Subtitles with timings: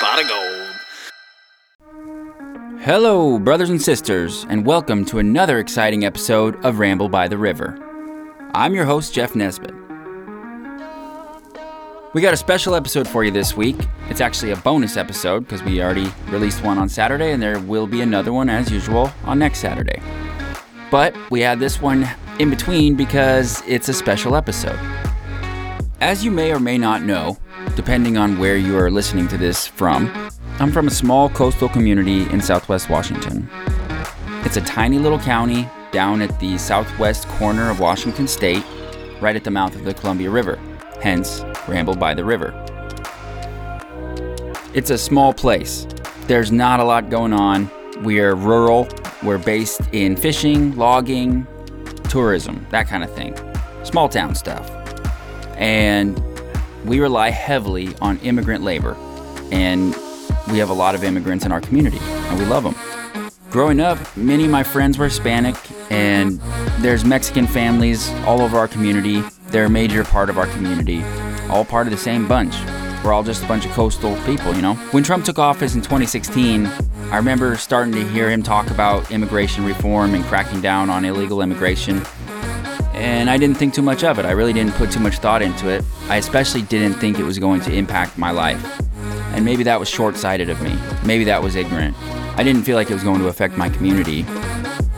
[0.00, 0.72] Pot of gold.
[2.80, 7.78] Hello, brothers and sisters, and welcome to another exciting episode of Ramble by the River.
[8.54, 9.74] I'm your host, Jeff Nesbitt.
[12.12, 13.76] We got a special episode for you this week.
[14.08, 17.86] It's actually a bonus episode because we already released one on Saturday, and there will
[17.86, 20.02] be another one as usual on next Saturday.
[20.90, 22.08] But we had this one
[22.40, 24.95] in between because it's a special episode.
[26.00, 27.38] As you may or may not know,
[27.74, 30.12] depending on where you are listening to this from,
[30.60, 33.48] I'm from a small coastal community in southwest Washington.
[34.44, 38.62] It's a tiny little county down at the southwest corner of Washington state,
[39.22, 40.58] right at the mouth of the Columbia River,
[41.00, 42.52] hence Ramble by the River.
[44.74, 45.86] It's a small place.
[46.26, 47.70] There's not a lot going on.
[48.02, 48.86] We're rural.
[49.22, 51.46] We're based in fishing, logging,
[52.10, 53.34] tourism, that kind of thing.
[53.82, 54.85] Small town stuff.
[55.56, 56.22] And
[56.84, 58.96] we rely heavily on immigrant labor.
[59.50, 59.94] And
[60.48, 62.74] we have a lot of immigrants in our community, and we love them.
[63.50, 65.56] Growing up, many of my friends were Hispanic,
[65.90, 66.40] and
[66.78, 69.22] there's Mexican families all over our community.
[69.48, 71.02] They're a major part of our community,
[71.48, 72.54] all part of the same bunch.
[73.04, 74.74] We're all just a bunch of coastal people, you know?
[74.90, 79.64] When Trump took office in 2016, I remember starting to hear him talk about immigration
[79.64, 82.02] reform and cracking down on illegal immigration.
[82.96, 84.24] And I didn't think too much of it.
[84.24, 85.84] I really didn't put too much thought into it.
[86.08, 88.80] I especially didn't think it was going to impact my life.
[89.34, 90.74] And maybe that was short sighted of me.
[91.04, 91.94] Maybe that was ignorant.
[92.38, 94.24] I didn't feel like it was going to affect my community.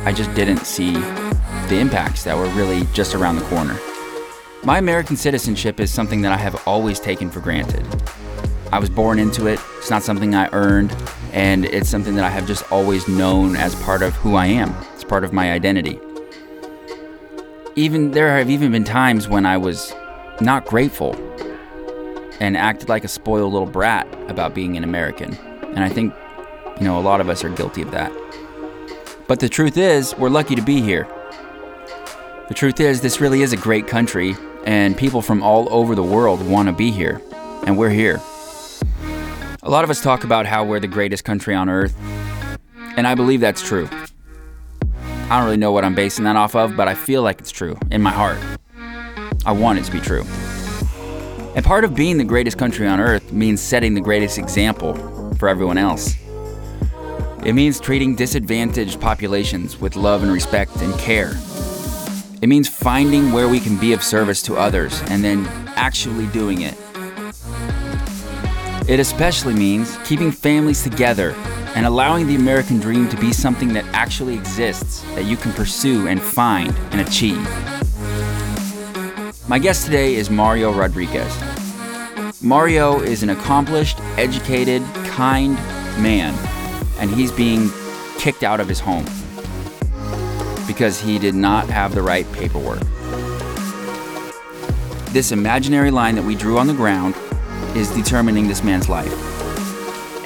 [0.05, 3.77] I just didn't see the impacts that were really just around the corner.
[4.63, 7.85] My American citizenship is something that I have always taken for granted.
[8.73, 10.95] I was born into it, it's not something I earned,
[11.33, 14.75] and it's something that I have just always known as part of who I am.
[14.95, 16.01] It's part of my identity.
[17.79, 19.95] Even there have even been times when I was
[20.41, 21.15] not grateful
[22.41, 25.37] and acted like a spoiled little brat about being an American.
[25.63, 26.13] And I think,
[26.81, 28.11] you know, a lot of us are guilty of that.
[29.29, 31.07] But the truth is, we're lucky to be here.
[32.49, 36.03] The truth is, this really is a great country, and people from all over the
[36.03, 37.23] world want to be here,
[37.65, 38.21] and we're here.
[39.63, 41.97] A lot of us talk about how we're the greatest country on earth,
[42.97, 43.89] and I believe that's true.
[45.31, 47.51] I don't really know what I'm basing that off of, but I feel like it's
[47.51, 48.39] true in my heart.
[49.45, 50.25] I want it to be true.
[51.55, 54.95] And part of being the greatest country on earth means setting the greatest example
[55.35, 56.15] for everyone else.
[57.45, 61.33] It means treating disadvantaged populations with love and respect and care.
[62.41, 65.47] It means finding where we can be of service to others and then
[65.77, 66.75] actually doing it.
[68.89, 71.35] It especially means keeping families together
[71.79, 76.09] and allowing the American dream to be something that actually exists, that you can pursue
[76.09, 77.41] and find and achieve.
[79.49, 81.33] My guest today is Mario Rodriguez.
[82.43, 85.55] Mario is an accomplished, educated, kind
[86.03, 86.35] man,
[86.99, 87.71] and he's being
[88.19, 89.05] kicked out of his home
[90.67, 92.83] because he did not have the right paperwork.
[95.13, 97.15] This imaginary line that we drew on the ground
[97.77, 99.15] is determining this man's life.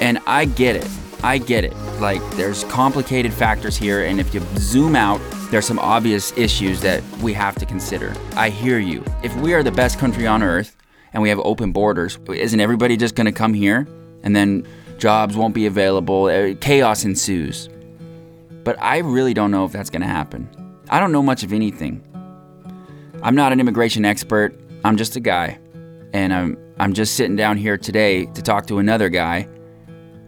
[0.01, 0.89] And I get it.
[1.23, 1.73] I get it.
[1.99, 7.01] Like, there's complicated factors here, and if you zoom out, there's some obvious issues that
[7.19, 8.13] we have to consider.
[8.35, 9.05] I hear you.
[9.23, 10.75] If we are the best country on earth
[11.13, 13.87] and we have open borders, isn't everybody just going to come here
[14.23, 14.67] and then
[14.97, 16.25] jobs won't be available?
[16.25, 17.69] Uh, chaos ensues.
[18.65, 20.49] But I really don't know if that's going to happen.
[20.89, 22.03] I don't know much of anything.
[23.21, 24.59] I'm not an immigration expert.
[24.83, 25.57] I'm just a guy.
[26.13, 29.47] And I'm I'm just sitting down here today to talk to another guy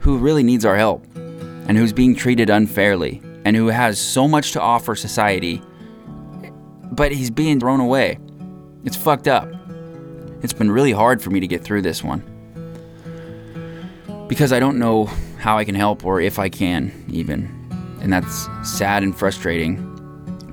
[0.06, 4.52] who really needs our help and who's being treated unfairly and who has so much
[4.52, 5.60] to offer society,
[6.92, 8.20] but he's being thrown away.
[8.84, 9.50] It's fucked up.
[10.44, 12.22] It's been really hard for me to get through this one
[14.28, 15.06] because I don't know
[15.40, 17.50] how I can help or if I can, even.
[18.00, 19.82] And that's sad and frustrating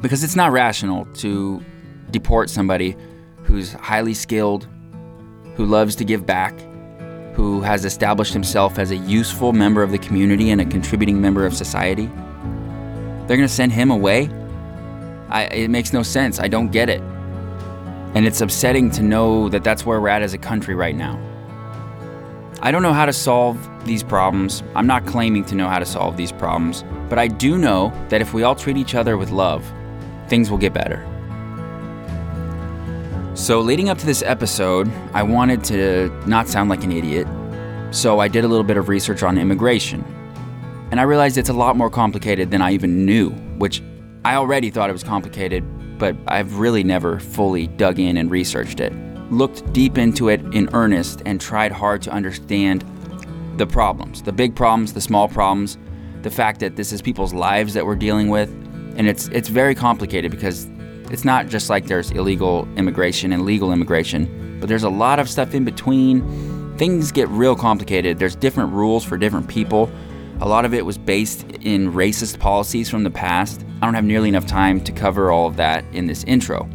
[0.01, 1.63] because it's not rational to
[2.11, 2.97] deport somebody
[3.43, 4.67] who's highly skilled,
[5.57, 6.55] who loves to give back,
[7.33, 11.47] who has established himself as a useful member of the community and a contributing member
[11.47, 12.07] of society.
[13.27, 14.29] They're going to send him away?
[15.29, 16.41] I, it makes no sense.
[16.41, 17.01] I don't get it.
[18.15, 21.19] And it's upsetting to know that that's where we're at as a country right now.
[22.61, 24.63] I don't know how to solve these problems.
[24.77, 28.21] I'm not claiming to know how to solve these problems, but I do know that
[28.21, 29.65] if we all treat each other with love,
[30.29, 31.05] things will get better.
[33.35, 37.27] So, leading up to this episode, I wanted to not sound like an idiot,
[37.91, 40.05] so I did a little bit of research on immigration.
[40.91, 43.83] And I realized it's a lot more complicated than I even knew, which
[44.27, 45.65] I already thought it was complicated,
[45.99, 48.93] but I've really never fully dug in and researched it.
[49.31, 52.85] looked deep into it in earnest and tried hard to understand
[53.57, 55.79] the problems, the big problems, the small problems,
[56.21, 58.51] the fact that this is people's lives that we're dealing with,
[58.99, 60.69] and it's it's very complicated because
[61.13, 65.29] it's not just like there's illegal immigration and legal immigration, but there's a lot of
[65.29, 66.77] stuff in between.
[66.79, 68.19] Things get real complicated.
[68.19, 69.91] There's different rules for different people.
[70.41, 73.63] A lot of it was based in racist policies from the past.
[73.83, 76.67] I don't have nearly enough time to cover all of that in this intro.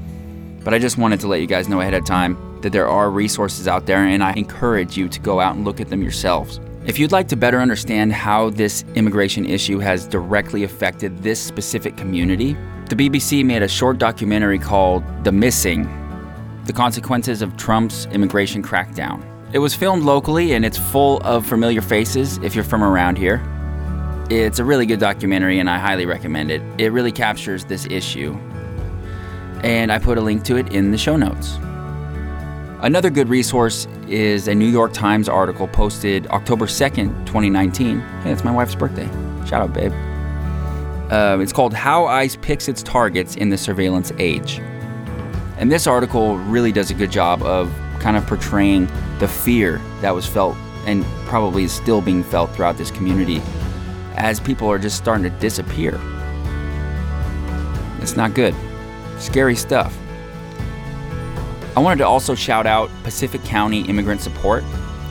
[0.63, 3.09] But I just wanted to let you guys know ahead of time that there are
[3.09, 6.59] resources out there, and I encourage you to go out and look at them yourselves.
[6.85, 11.97] If you'd like to better understand how this immigration issue has directly affected this specific
[11.97, 12.55] community,
[12.87, 15.83] the BBC made a short documentary called The Missing
[16.65, 19.23] The Consequences of Trump's Immigration Crackdown.
[19.51, 23.43] It was filmed locally and it's full of familiar faces if you're from around here.
[24.29, 26.61] It's a really good documentary and I highly recommend it.
[26.77, 28.33] It really captures this issue.
[29.63, 31.57] And I put a link to it in the show notes.
[32.81, 37.99] Another good resource is a New York Times article posted October 2nd, 2019.
[37.99, 39.07] Hey, it's my wife's birthday.
[39.45, 39.91] Shout out, babe.
[41.09, 44.59] Uh, it's called How ICE Picks Its Targets in the Surveillance Age.
[45.57, 48.87] And this article really does a good job of kind of portraying
[49.19, 50.55] the fear that was felt
[50.85, 53.41] and probably is still being felt throughout this community
[54.15, 55.99] as people are just starting to disappear.
[57.99, 58.55] It's not good.
[59.19, 59.97] Scary stuff.
[61.75, 64.63] I wanted to also shout out Pacific County Immigrant Support,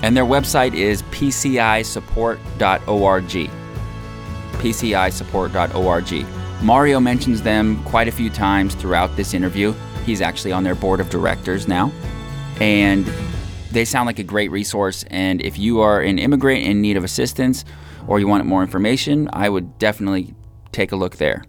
[0.02, 3.65] and their website is pcisupport.org.
[4.66, 6.26] pcisupport.org.
[6.62, 9.72] Mario mentions them quite a few times throughout this interview.
[10.04, 11.92] He's actually on their board of directors now.
[12.60, 13.06] And
[13.70, 15.04] they sound like a great resource.
[15.08, 17.64] And if you are an immigrant in need of assistance
[18.08, 20.34] or you want more information, I would definitely
[20.72, 21.44] take a look there.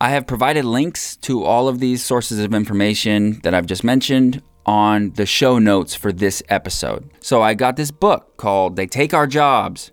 [0.00, 4.42] I have provided links to all of these sources of information that I've just mentioned
[4.66, 7.10] on the show notes for this episode.
[7.20, 9.92] So I got this book called They Take Our Jobs,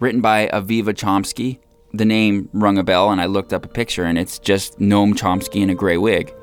[0.00, 1.58] written by Aviva Chomsky.
[1.92, 5.14] The name rung a bell, and I looked up a picture, and it's just Noam
[5.14, 6.34] Chomsky in a gray wig.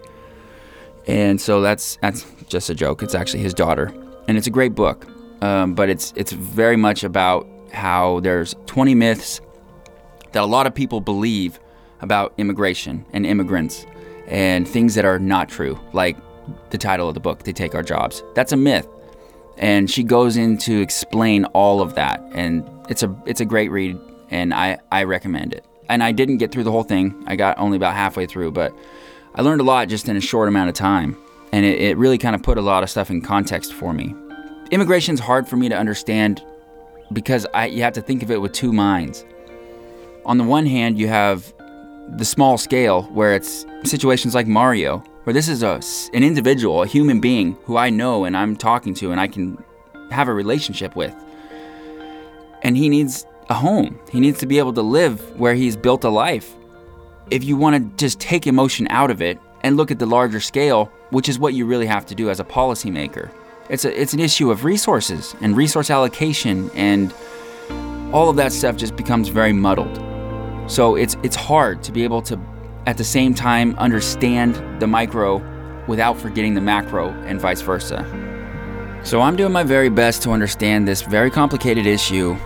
[1.08, 3.04] And so that's that's just a joke.
[3.04, 3.94] It's actually his daughter,
[4.28, 5.08] and it's a great book.
[5.42, 9.42] Um, but it's it's very much about how there's 20 myths
[10.34, 11.60] that a lot of people believe
[12.02, 13.86] about immigration and immigrants
[14.28, 16.18] and things that are not true, like
[16.70, 18.24] the title of the book, They Take Our Jobs.
[18.34, 18.88] That's a myth.
[19.58, 22.22] And she goes in to explain all of that.
[22.34, 23.98] And it's a it's a great read
[24.32, 25.66] and I, I recommend it.
[25.90, 27.24] And I didn't get through the whole thing.
[27.28, 28.74] I got only about halfway through, but
[29.36, 31.18] I learned a lot just in a short amount of time.
[31.52, 34.16] And it, it really kind of put a lot of stuff in context for me.
[34.72, 36.44] Immigration's hard for me to understand
[37.12, 39.26] because I, you have to think of it with two minds.
[40.26, 41.54] On the one hand, you have
[42.18, 45.82] the small scale where it's situations like Mario, where this is a,
[46.14, 49.62] an individual, a human being who I know and I'm talking to and I can
[50.10, 51.14] have a relationship with.
[52.62, 54.00] And he needs a home.
[54.12, 56.56] He needs to be able to live where he's built a life.
[57.30, 60.40] If you want to just take emotion out of it and look at the larger
[60.40, 63.32] scale, which is what you really have to do as a policymaker,
[63.70, 67.14] it's, a, it's an issue of resources and resource allocation, and
[68.14, 69.98] all of that stuff just becomes very muddled.
[70.70, 72.40] So it's it's hard to be able to
[72.86, 75.42] at the same time understand the micro
[75.88, 78.06] without forgetting the macro and vice versa.
[79.04, 82.38] So I'm doing my very best to understand this very complicated issue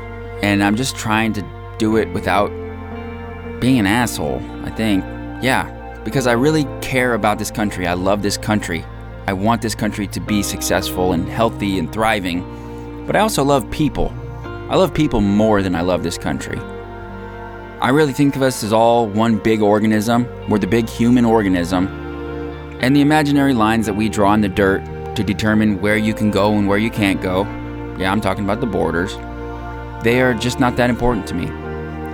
[0.42, 2.50] and I'm just trying to do it without
[3.60, 5.04] being an asshole, I think.
[5.42, 7.88] Yeah, because I really care about this country.
[7.88, 8.86] I love this country.
[9.28, 13.06] I want this country to be successful and healthy and thriving.
[13.08, 14.14] But I also love people.
[14.44, 16.60] I love people more than I love this country.
[17.82, 20.28] I really think of us as all one big organism.
[20.50, 21.88] We're the big human organism.
[22.82, 24.84] And the imaginary lines that we draw in the dirt
[25.16, 27.44] to determine where you can go and where you can't go,
[27.98, 29.16] yeah, I'm talking about the borders,
[30.06, 31.48] they are just not that important to me.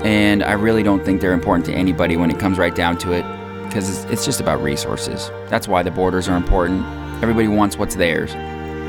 [0.04, 3.12] And I really don't think they're important to anybody when it comes right down to
[3.12, 3.24] it,
[3.66, 5.30] because it's, just about resources.
[5.50, 6.86] That's why the borders are important.
[7.22, 8.34] Everybody wants what's theirs.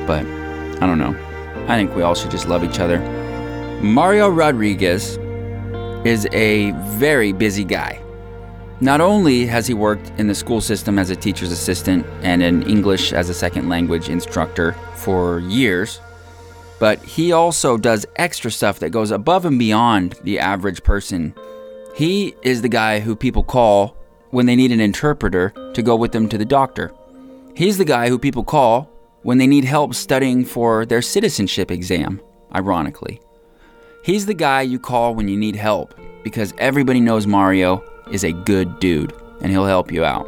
[0.06, 0.24] But
[0.80, 1.16] I don't know.
[1.66, 3.00] I think we all should just love each other.
[3.82, 5.18] Mario Rodriguez
[6.06, 8.00] is a very busy guy.
[8.80, 12.62] Not only has he worked in the school system as a teacher's assistant and an
[12.62, 16.00] English as a second language instructor for years,
[16.82, 21.32] but he also does extra stuff that goes above and beyond the average person.
[21.94, 23.96] He is the guy who people call
[24.30, 26.92] when they need an interpreter to go with them to the doctor.
[27.54, 28.90] He's the guy who people call
[29.22, 32.20] when they need help studying for their citizenship exam,
[32.52, 33.20] ironically.
[34.04, 38.32] He's the guy you call when you need help because everybody knows Mario is a
[38.32, 40.26] good dude and he'll help you out.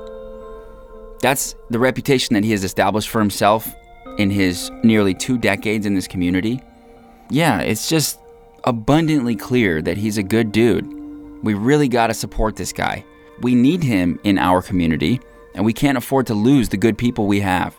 [1.21, 3.75] That's the reputation that he has established for himself
[4.19, 6.61] in his nearly two decades in this community.
[7.31, 8.19] Yeah, it's just
[8.65, 10.91] abundantly clear that he's a good dude.
[11.43, 13.05] We really got to support this guy.
[13.41, 15.21] We need him in our community,
[15.55, 17.77] and we can't afford to lose the good people we have.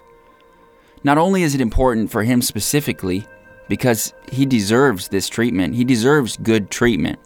[1.03, 3.25] Not only is it important for him specifically,
[3.67, 7.19] because he deserves this treatment, he deserves good treatment,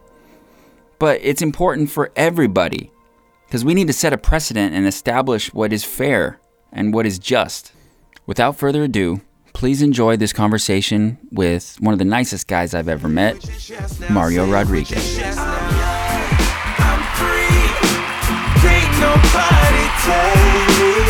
[0.99, 2.91] but it's important for everybody
[3.45, 6.39] because we need to set a precedent and establish what is fair
[6.71, 7.71] and what is just.
[8.29, 9.21] Without further ado,
[9.53, 13.43] please enjoy this conversation with one of the nicest guys I've ever met,
[14.11, 15.17] Mario Rodriguez.
[20.05, 21.08] I'm.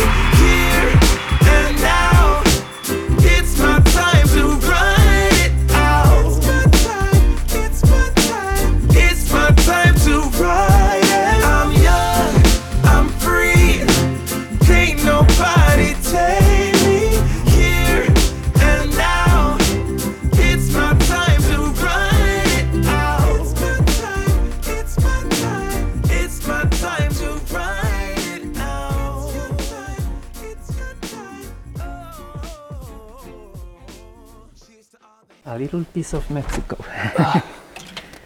[35.46, 36.76] A little piece of Mexico.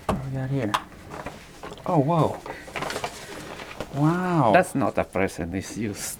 [0.06, 0.72] What we got here?
[1.86, 2.36] Oh, whoa.
[3.94, 4.52] Wow.
[4.52, 6.18] That's not a present, it's used.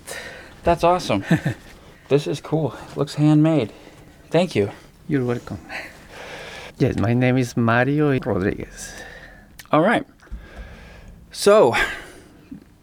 [0.62, 1.24] That's awesome.
[2.08, 2.74] this is cool.
[2.96, 3.72] Looks handmade.
[4.30, 4.70] Thank you.
[5.08, 5.58] You're welcome.
[6.78, 8.92] Yes, my name is Mario Rodriguez.
[9.70, 10.06] All right.
[11.30, 11.74] So,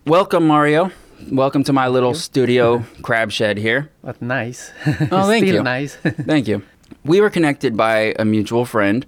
[0.05, 0.91] welcome, Mario.
[1.31, 3.89] Welcome to my little studio crab shed here.
[4.03, 4.71] But nice.
[5.11, 5.63] Oh, thank Still you.
[5.63, 5.95] nice.
[5.95, 6.63] Thank you.
[7.03, 9.05] We were connected by a mutual friend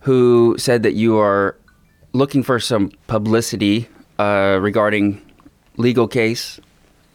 [0.00, 1.56] who said that you are
[2.12, 3.88] looking for some publicity
[4.18, 5.20] uh, regarding
[5.76, 6.60] legal case,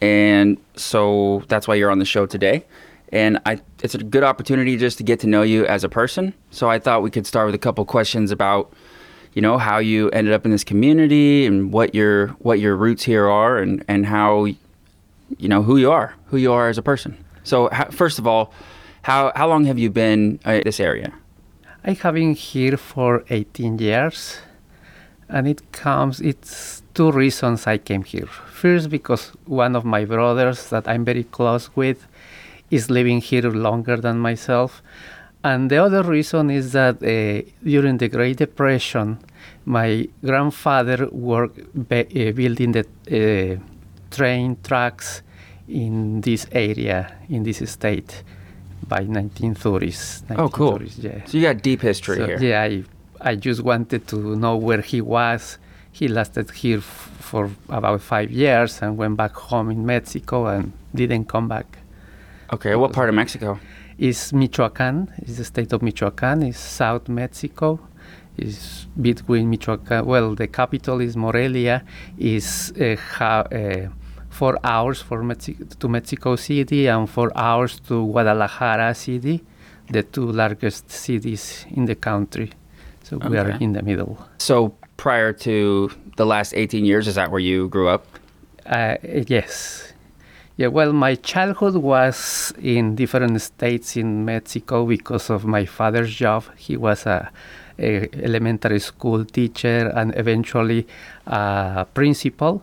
[0.02, 2.66] and so that's why you're on the show today.
[3.12, 6.34] And I, it's a good opportunity just to get to know you as a person.
[6.52, 8.72] So I thought we could start with a couple questions about,
[9.34, 13.04] you know, how you ended up in this community and what your what your roots
[13.04, 16.84] here are, and and how, you know, who you are, who you are as a
[16.84, 17.18] person.
[17.44, 18.54] So first of all,
[19.10, 21.12] how how long have you been uh, in this area?
[21.84, 24.38] I have been here for 18 years,
[25.28, 26.22] and it comes.
[26.22, 28.28] It's two reasons I came here.
[28.62, 32.06] First, because one of my brothers that I'm very close with
[32.70, 34.84] is living here longer than myself,
[35.44, 39.18] and the other reason is that uh, during the Great Depression,
[39.66, 41.58] my grandfather worked
[41.90, 45.24] be, uh, building the uh, train tracks
[45.68, 48.24] in this area in this state
[48.90, 50.24] by 1930s.
[50.38, 50.82] Oh, cool.
[50.98, 51.24] yeah.
[51.26, 52.40] So you got deep history So, here.
[52.42, 52.84] Yeah, I,
[53.32, 55.58] I just wanted to know where he was.
[55.92, 60.74] He lasted here f- for about five years and went back home in Mexico and
[60.94, 61.78] didn't come back.
[62.52, 63.60] Okay, what part of Mexico?
[63.98, 67.80] It's Michoacan, it's the state of Michoacan, it's South Mexico.
[68.38, 71.84] It's between Michoacan, well, the capital is Morelia,
[72.18, 73.90] is uh, ha- uh,
[74.40, 79.44] four hours for Mexi- to Mexico City and four hours to Guadalajara City,
[79.96, 82.50] the two largest cities in the country.
[83.04, 84.16] So we are in the middle.
[84.38, 84.56] So
[84.96, 88.06] prior to the last 18 years, is that where you grew up?
[88.66, 88.96] Uh,
[89.28, 89.92] yes.
[90.56, 96.44] Yeah, well, my childhood was in different states in Mexico because of my father's job.
[96.56, 97.30] He was a,
[97.78, 100.88] a elementary school teacher and eventually
[101.26, 102.62] a principal.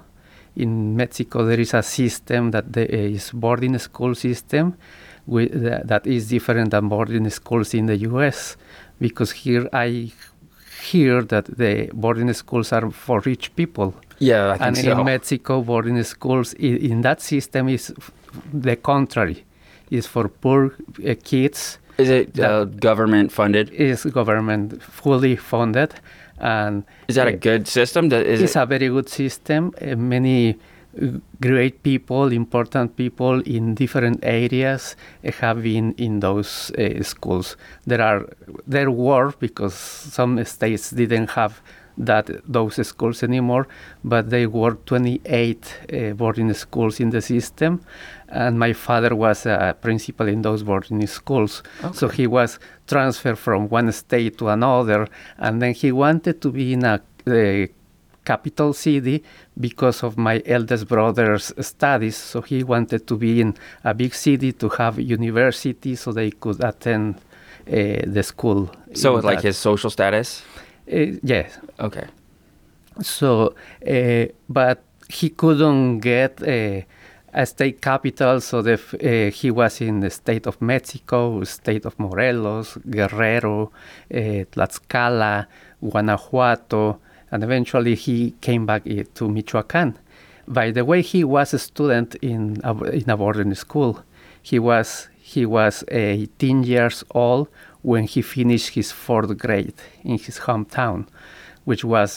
[0.56, 4.75] In Mexico, there is a system that the, is boarding school system
[5.26, 8.56] with, that, that is different than boarding schools in the U.S.
[9.00, 10.10] Because here I
[10.90, 14.90] hear that the boarding schools are for rich people Yeah, I think and so.
[14.92, 18.10] in Mexico, boarding schools i- in that system is f-
[18.52, 19.44] the contrary.
[19.90, 20.72] Is for poor
[21.06, 21.78] uh, kids.
[21.98, 23.70] is it uh, government funded?
[23.70, 25.94] Is government fully funded,
[26.38, 28.12] and Is that a good system?
[28.12, 29.72] Is it's it, a very good system.
[29.80, 30.56] Uh, many
[31.00, 31.06] uh,
[31.40, 37.56] great people, important people in different areas uh, have been in those uh, schools.
[37.86, 38.26] There are
[38.66, 41.60] there were because some states didn't have
[41.98, 43.66] that those schools anymore,
[44.04, 47.80] but there were 28 uh, boarding schools in the system,
[48.28, 51.62] and my father was a principal in those boarding schools.
[51.92, 56.72] So he was transferred from one state to another, and then he wanted to be
[56.72, 57.66] in a uh,
[58.26, 59.22] capital city
[59.58, 62.16] because of my eldest brother's studies.
[62.16, 66.62] So he wanted to be in a big city to have university so they could
[66.62, 68.70] attend uh, the school.
[68.92, 69.44] so like that.
[69.44, 70.42] his social status?
[70.92, 71.58] Uh, yes.
[71.80, 72.06] Okay.
[73.02, 73.54] So,
[73.86, 76.82] uh, but he couldn't get uh,
[77.32, 78.40] a state capital.
[78.40, 83.70] So the, f- uh, he was in the state of Mexico, state of Morelos, Guerrero,
[84.10, 84.16] uh,
[84.52, 85.46] Tlaxcala,
[85.82, 87.00] Guanajuato,
[87.30, 89.98] and eventually he came back to Michoacan.
[90.48, 94.02] By the way, he was a student in a, in a boarding school.
[94.42, 97.48] He was he was 18 years old
[97.90, 99.74] when he finished his fourth grade
[100.10, 101.00] in his hometown,
[101.68, 102.10] which was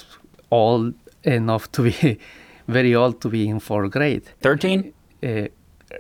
[0.51, 1.97] old enough to be
[2.77, 4.23] very old to be in fourth grade.
[4.41, 4.93] 13?
[5.23, 5.47] Uh,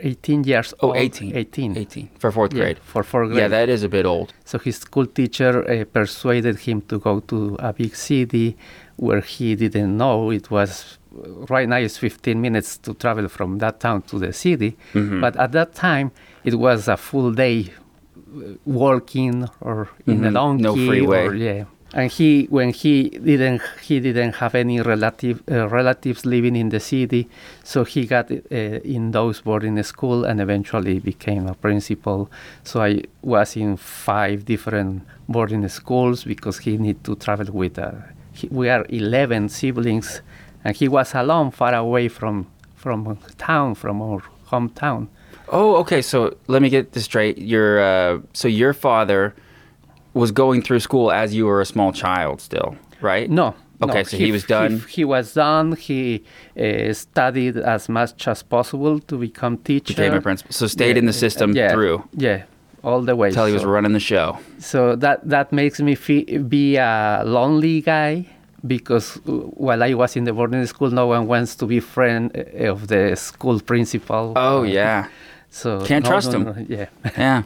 [0.01, 0.97] 18 years Oh, old.
[0.97, 1.35] 18.
[1.35, 1.77] 18.
[1.77, 2.79] 18 for fourth Yeah, grade.
[2.91, 3.39] for fourth grade.
[3.41, 4.33] Yeah, that is a bit old.
[4.45, 8.55] So his school teacher uh, persuaded him to go to a big city
[8.97, 10.97] where he didn't know it was
[11.49, 15.21] right now it's 15 minutes to travel from that town to the city Mhm.
[15.21, 16.11] but at that time
[16.43, 17.59] it was a full day
[18.65, 20.33] walking or in a Mhm.
[20.33, 21.27] donkey No freeway.
[21.27, 26.55] or yeah and he when he didn't he didn't have any relative uh, relatives living
[26.55, 27.27] in the city
[27.63, 28.35] so he got uh,
[28.95, 32.29] in those boarding school and eventually became a principal
[32.63, 37.91] so i was in five different boarding schools because he need to travel with uh,
[38.33, 40.21] he, we are 11 siblings
[40.63, 42.45] and he was alone far away from
[42.75, 44.21] from town from our
[44.51, 45.07] hometown
[45.51, 46.01] Oh, okay.
[46.01, 47.37] So let me get this straight.
[47.37, 49.33] Your uh, so your father
[50.13, 53.29] was going through school as you were a small child, still, right?
[53.29, 53.55] No.
[53.81, 54.03] Okay, no.
[54.03, 54.83] so he was done?
[54.89, 55.71] He, was done.
[55.77, 56.25] He
[56.59, 59.93] uh, studied as much as possible to become teacher.
[59.93, 60.51] Became a principal.
[60.51, 62.43] So stayed in the system yeah, through Yeah,
[62.83, 63.29] all the way.
[63.29, 64.37] until he was running the show.
[64.57, 68.25] so that that makes me fe- be a lonely guy
[68.67, 69.31] because uh,
[69.65, 72.87] while I was in the boarding school, no one wants to be friend uh, of
[72.87, 74.33] the school principal.
[74.35, 75.07] Oh Uh, yeah,
[75.49, 76.43] So Can't trust them.
[76.43, 76.85] no, yeah,
[77.17, 77.43] yeah.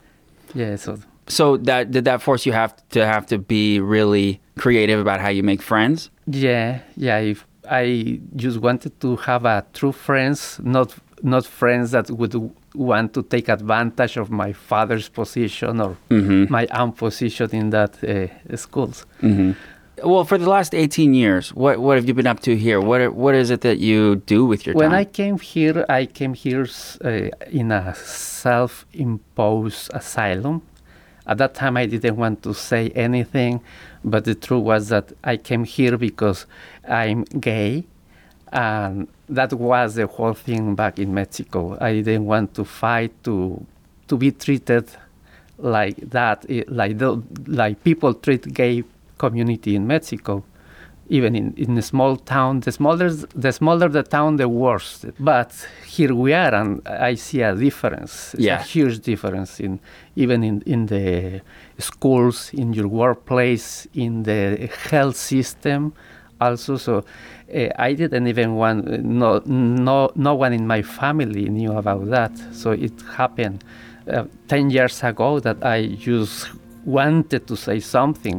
[0.54, 0.76] yeah.
[0.76, 5.20] So So that did that force you have to have to be really creative about
[5.20, 6.10] how you make friends?
[6.26, 7.18] Yeah, yeah.
[7.18, 12.34] If I just wanted to have a true friends, not not friends that would
[12.74, 16.48] want to take advantage of my father's position or Mhm.
[16.50, 19.06] my own position in that uh, schools.
[19.22, 19.52] Mm-hmm.
[20.02, 22.80] Well, for the last eighteen years, what what have you been up to here?
[22.80, 24.98] What are- what is it that you do with your When time?
[25.00, 26.66] I came here, I came here
[27.04, 30.62] uh, in a self-imposed asylum.
[31.26, 33.60] At that time, I didn't want to say anything,
[34.02, 36.46] but the truth was that I came here because
[36.88, 37.84] I'm gay,
[38.50, 41.76] and that was the whole thing back in Mexico.
[41.80, 43.64] I didn't want to fight to
[44.08, 44.88] to be treated
[45.58, 48.82] like that, like the, like people treat gay
[49.24, 50.34] community in Mexico
[51.08, 53.10] even in, in a small town, the smaller
[53.44, 55.04] the smaller the town, the worse.
[55.32, 55.50] But
[55.96, 56.80] here we are, and
[57.10, 58.12] I see a difference.
[58.34, 58.60] It's Yeah.
[58.60, 59.72] a huge difference in
[60.22, 61.40] even in, in the
[61.78, 63.68] schools, in your workplace,
[64.04, 65.92] in the health system,
[66.40, 66.76] also.
[66.86, 68.78] So uh, I didn't even want
[69.20, 72.32] no no no one in my family knew about that.
[72.52, 73.58] So it happened
[74.08, 76.48] uh, ten years ago that I just
[76.86, 78.38] wanted to say something.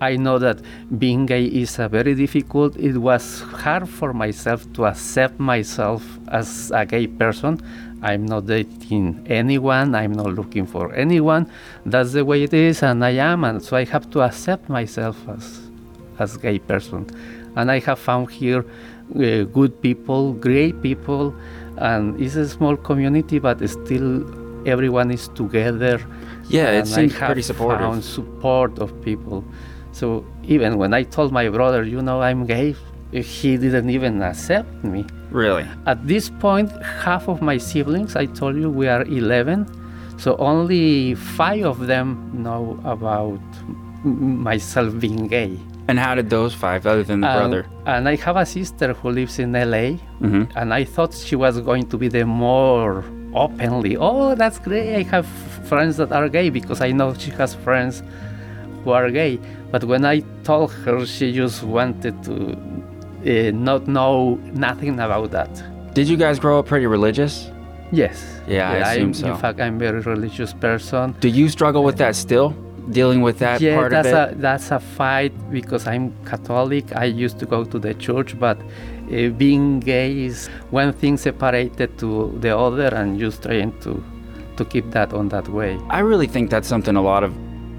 [0.00, 0.60] I know that
[0.98, 2.76] being gay is a very difficult.
[2.76, 7.60] It was hard for myself to accept myself as a gay person.
[8.02, 9.94] I'm not dating anyone.
[9.94, 11.50] I'm not looking for anyone.
[11.84, 15.16] That's the way it is, and I am, and so I have to accept myself
[15.28, 15.60] as
[16.18, 17.06] as gay person.
[17.56, 18.64] And I have found here
[19.16, 21.34] uh, good people, great people,
[21.76, 24.24] and it's a small community, but still
[24.66, 26.00] everyone is together.
[26.48, 27.80] Yeah, it seems pretty supportive.
[27.80, 29.44] Found support of people.
[29.92, 32.74] So even when I told my brother, you know, I'm gay,
[33.12, 35.04] he didn't even accept me.
[35.30, 35.66] really?
[35.86, 36.70] At this point,
[37.04, 39.66] half of my siblings, I told you, we are 11.
[40.18, 43.40] So only five of them know about
[44.04, 45.58] myself being gay.
[45.88, 47.66] And how did those five, other than the And- brother?
[47.86, 51.60] And I have a sister who lives in LA, hmm and I thought she was
[51.60, 53.96] going to be the more openly.
[53.96, 54.94] Oh, that's great!
[54.96, 55.26] I have
[55.70, 58.02] friends that are gay because I know she has friends
[58.84, 59.38] who are gay.
[59.70, 62.56] But when I told her, she just wanted to
[63.26, 65.50] uh, not know nothing about that.
[65.94, 67.50] Did you guys grow up pretty religious?
[67.92, 68.40] Yes.
[68.46, 69.32] Yeah, I assume so.
[69.32, 71.14] In fact, I'm a very religious person.
[71.20, 72.54] Do you struggle with that still?
[72.90, 74.38] Dealing with that yeah, part of that's it?
[74.38, 76.96] a that's a fight because I'm Catholic.
[76.96, 81.98] I used to go to the church, but uh, being gay is one thing separated
[81.98, 84.02] to the other, and just trying to
[84.56, 85.78] to keep that on that way.
[85.88, 87.32] I really think that's something a lot of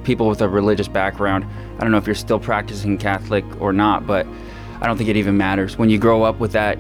[0.04, 1.46] people with a religious background,
[1.78, 4.26] I don't know if you're still practicing Catholic or not, but
[4.82, 5.78] I don't think it even matters.
[5.78, 6.78] When you grow up with that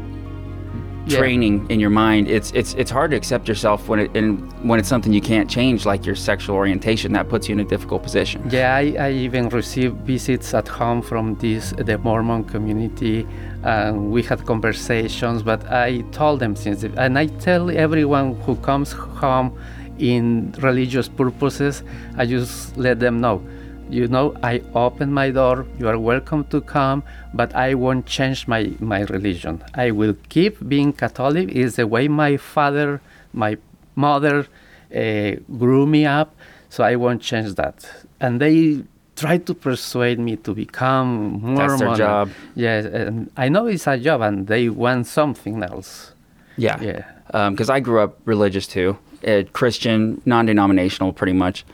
[1.07, 1.17] Yeah.
[1.17, 2.27] training in your mind.
[2.27, 4.27] It's it's it's hard to accept yourself when it and
[4.69, 7.11] when it's something you can't change, like your sexual orientation.
[7.13, 8.43] That puts you in a difficult position.
[8.51, 13.25] Yeah, I, I even received visits at home from this the Mormon community,
[13.63, 15.41] and we had conversations.
[15.41, 19.53] But I told them since, and I tell everyone who comes home
[20.01, 21.83] in religious purposes,
[22.17, 23.41] I just let them know.
[23.89, 25.65] You know, I open my door.
[25.77, 29.61] You are welcome to come, but I won't change my, my religion.
[29.75, 31.49] I will keep being Catholic.
[31.49, 33.01] Is the way my father,
[33.33, 33.57] my
[33.95, 34.47] mother,
[34.95, 36.33] uh, grew me up
[36.69, 37.85] so I won't change that.
[38.21, 38.83] And they
[39.17, 41.55] try to persuade me to become Mormon.
[41.55, 42.29] That's their job.
[42.55, 46.13] Yes, and I know it's a job, and they want something else.
[46.57, 46.81] Yeah.
[46.81, 47.49] Yeah.
[47.49, 51.65] Because I grew up religious too, uh, Christian, non-denominational, pretty much.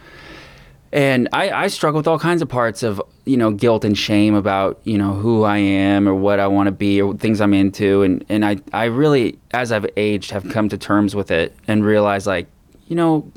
[0.91, 4.33] And I, I struggle with all kinds of parts of you know guilt and shame
[4.33, 7.53] about you know who I am or what I want to be or things I'm
[7.53, 11.53] into and and I I really as I've aged have come to terms with it
[11.67, 12.47] and realized like
[12.87, 13.29] you know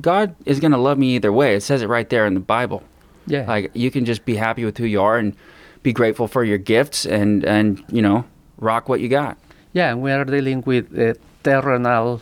[0.00, 1.54] God is gonna love me either way.
[1.54, 2.82] It says it right there in the Bible.
[3.28, 3.46] Yeah.
[3.46, 5.36] Like you can just be happy with who you are and
[5.84, 8.24] be grateful for your gifts and and you know
[8.58, 9.38] rock what you got.
[9.72, 12.20] yeah, and we are dealing with uh, terrenal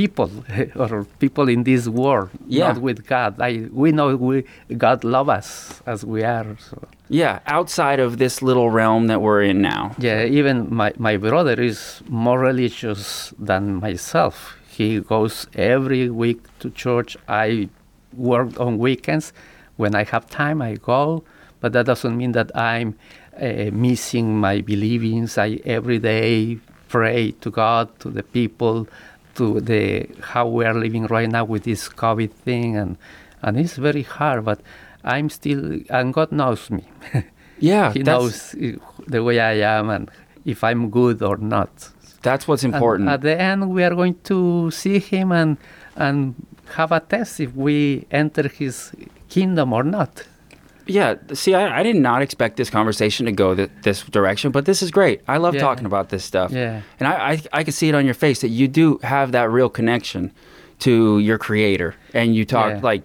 [0.00, 0.30] people
[0.82, 2.68] or people in this world, Yeah.
[2.68, 3.32] not with God.
[3.48, 4.36] I, we know we,
[4.86, 5.48] God loves us
[5.92, 6.56] as we are.
[6.68, 6.76] So.
[7.22, 9.82] Yeah, outside of this little realm that we're in now.
[9.98, 14.34] Yeah, even my, my brother is more religious than myself.
[14.78, 17.10] He goes every week to church.
[17.28, 17.68] I
[18.16, 19.26] work on weekends.
[19.76, 21.24] When I have time, I go,
[21.60, 22.88] but that doesn't mean that I'm
[23.40, 25.36] uh, missing my believings.
[25.38, 26.58] I every day
[26.88, 28.86] pray to God, to the people,
[29.36, 32.96] to the how we are living right now with this COVID thing, and
[33.42, 34.44] and it's very hard.
[34.44, 34.60] But
[35.04, 36.84] I'm still, and God knows me.
[37.62, 38.56] Yeah, he knows
[39.06, 40.10] the way I am and
[40.46, 41.68] if I'm good or not.
[42.22, 43.08] that's what's And important.
[43.10, 45.58] at the end, we are going to see him and
[45.94, 46.34] and
[46.76, 48.92] have a test if we enter his
[49.28, 50.24] kingdom or not.
[50.86, 54.64] Yeah, see, I, I did not expect this conversation to go th- this direction, but
[54.64, 55.20] this is great.
[55.28, 55.60] I love Yeah.
[55.60, 56.50] talking about this stuff.
[56.52, 56.82] Yeah.
[56.98, 59.50] And I, I, I can see it on your face that you do have that
[59.50, 60.32] real connection
[60.80, 61.94] to your creator.
[62.14, 62.80] And you talk Yeah.
[62.82, 63.02] like,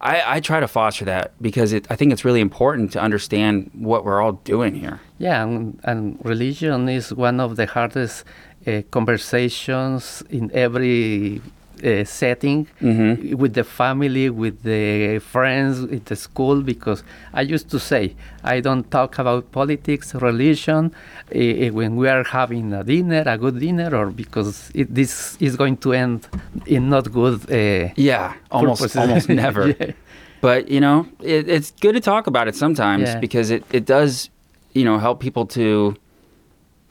[0.00, 3.70] I, I try to foster that because it, I think it's really important to understand
[3.74, 5.00] what we're all doing here.
[5.18, 8.24] Yeah, and, and religion is one of the hardest
[8.66, 11.40] uh, conversations in every
[11.84, 13.34] uh, setting Mhm.
[13.34, 16.62] with the family, with the friends, with the school.
[16.62, 18.14] Because I used to say
[18.44, 20.92] I don't talk about politics, religion
[21.34, 21.38] uh,
[21.78, 25.76] when we are having a dinner, a good dinner, or because it, this is going
[25.78, 26.26] to end
[26.66, 27.38] in not good.
[27.50, 29.00] Uh, Yeah, almost purposes.
[29.00, 29.68] almost never.
[29.68, 29.92] Yeah.
[30.40, 33.18] But you know, it, it's good to talk about it sometimes Yeah.
[33.20, 34.30] because it, it does,
[34.72, 35.96] you know, help people to,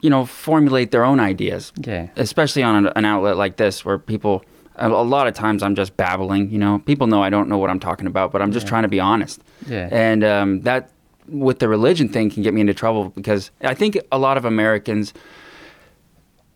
[0.01, 1.71] you know, formulate their own ideas.
[1.77, 2.07] Yeah.
[2.17, 4.43] Especially on an outlet like this where people.
[4.77, 6.49] A a lot of times I'm just babbling.
[6.51, 8.69] You know, people know I don't know what I'm talking about, but I'm just Yeah.
[8.69, 9.41] trying to be honest.
[9.67, 9.89] Yeah.
[9.91, 10.89] And um, that
[11.27, 14.45] with the religion thing can get me into trouble because I think a lot of
[14.45, 15.13] Americans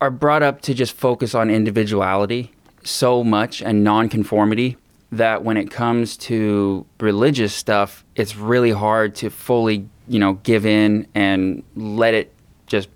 [0.00, 2.50] are brought up to just focus on individuality
[2.84, 4.76] so much and nonconformity
[5.12, 10.64] that when it comes to religious stuff, it's really hard to fully, you know, give
[10.66, 12.32] in and let it
[12.66, 12.88] just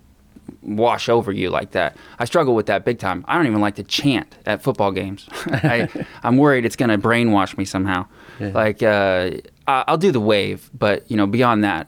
[0.61, 1.95] wash over you like that.
[2.19, 3.23] I struggle with that big time.
[3.27, 5.27] I don't even like to chant at football games.
[5.47, 5.87] I,
[6.23, 8.05] I'm worried it's going to brainwash me somehow.
[8.39, 8.51] Yeah.
[8.53, 9.31] Like, uh,
[9.67, 11.87] I- I'll do the wave, but, you know, beyond that,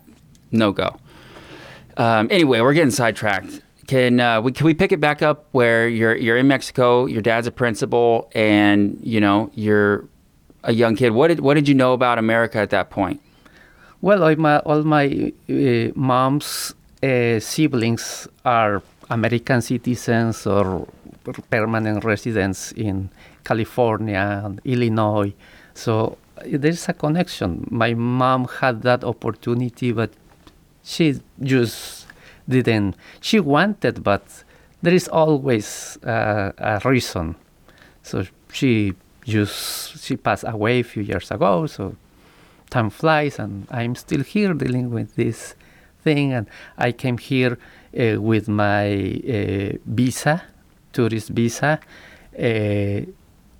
[0.51, 0.97] no go.
[1.97, 3.61] Um, anyway, we're getting sidetracked.
[3.87, 7.07] Can uh, we can we pick it back up where you're you're in Mexico?
[7.07, 10.05] Your dad's a principal, and you know you're
[10.63, 11.09] a young kid.
[11.09, 13.19] What did what did you know about America at that point?
[14.01, 20.87] Well, all my, all my uh, mom's uh, siblings are American citizens or
[21.49, 23.09] permanent residents in
[23.43, 25.33] California and Illinois.
[25.73, 27.67] So uh, there's a connection.
[27.71, 30.11] My mom had that opportunity, but
[30.83, 32.07] she just
[32.47, 32.95] didn't.
[33.21, 34.43] She wanted, but
[34.81, 37.35] there is always uh, a reason.
[38.03, 38.93] So she
[39.25, 41.67] just she passed away a few years ago.
[41.67, 41.95] So
[42.69, 45.55] time flies and I'm still here dealing with this
[46.03, 47.57] thing and I came here
[47.97, 48.87] uh, with my
[49.27, 50.41] uh, visa,
[50.93, 51.79] tourist visa.
[52.37, 53.01] Uh,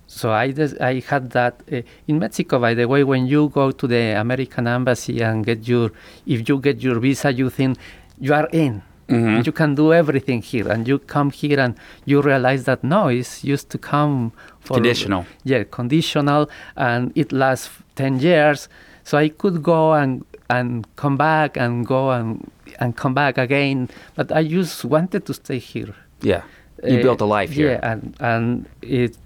[0.06, 2.58] so I, des- I had that uh, in Mexico.
[2.58, 5.90] By the way, when you go to the American embassy and get your,
[6.26, 7.78] if you get your visa, you think
[8.18, 8.82] you are in.
[9.08, 9.44] Mhm.
[9.44, 11.74] You can do everything here, and you come here and
[12.04, 15.26] you realize that no, it's used to come for Conditional.
[15.42, 18.68] yeah, conditional, and it lasts 10 years.
[19.02, 23.88] So I could go and, and come back and go and, and come back again,
[24.16, 25.94] but I just wanted to stay here.
[26.20, 26.42] Yeah,
[26.84, 27.72] You uh, built a life here.
[27.72, 29.16] Yeah, and and it,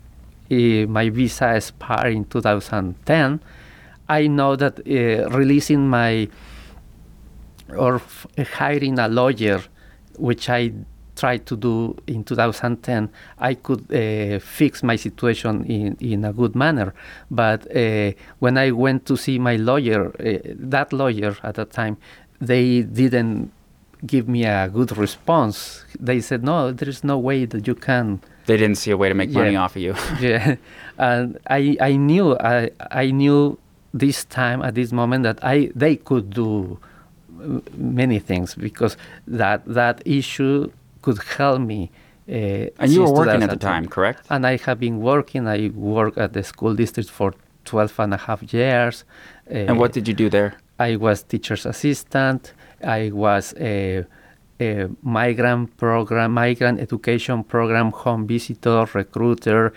[0.51, 3.41] eh, my visa expired in 2010.
[4.09, 6.29] I know that uh, releasing my
[7.77, 8.27] or f-
[8.59, 9.61] hiring a lawyer,
[10.19, 10.73] which I
[11.16, 16.55] tried to do in 2010, I could uh, fix my situation in, in a good
[16.55, 16.92] manner.
[17.31, 21.96] But uh, when I went to see my lawyer, uh, that lawyer at the time,
[22.40, 23.50] they didn't
[24.07, 25.85] give me a good response.
[25.98, 29.09] They said, no, there is no way that you can They didn't see a way
[29.09, 29.62] to make money Yeah.
[29.64, 29.94] off of you.
[30.20, 30.57] yeah
[30.98, 32.70] and i i knew i
[33.05, 33.57] i knew
[33.94, 36.79] this time at this moment that i they could do
[37.77, 38.96] many things because
[39.27, 40.70] that that issue
[41.05, 41.81] could help me
[42.37, 44.21] uh, And you were working at the time, correct?
[44.33, 45.61] and i have been working i
[45.97, 47.31] worked at the school district for
[47.64, 48.95] 12 and a half years
[49.51, 50.51] uh, And what did you do there?
[50.88, 52.40] I was teacher's assistant.
[53.01, 54.05] I was a,
[54.61, 54.71] a
[55.03, 59.73] migrant program, migrant education program, home visitor, recruiter,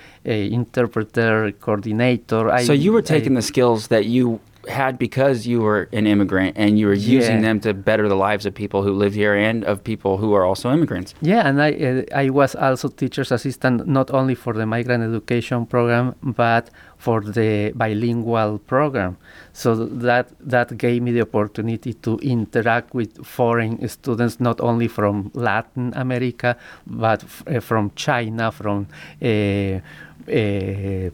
[0.58, 2.44] interpreter, coordinator.
[2.50, 6.06] I, so you were taking I, the skills that you had because you were an
[6.08, 7.42] immigrant and you were using Yeah.
[7.48, 10.46] them to better the lives of people who live here and of people who are
[10.46, 11.14] also immigrants.
[11.22, 15.66] yeah, and I uh, I was also teacher's assistant not only for the migrant education
[15.66, 19.18] program but for the bilingual program.
[19.54, 19.76] So
[20.08, 25.94] that that gave me the opportunity to interact with foreign students not only from Latin
[25.96, 28.88] America but f- uh, from China, from
[29.22, 31.10] uh, uh,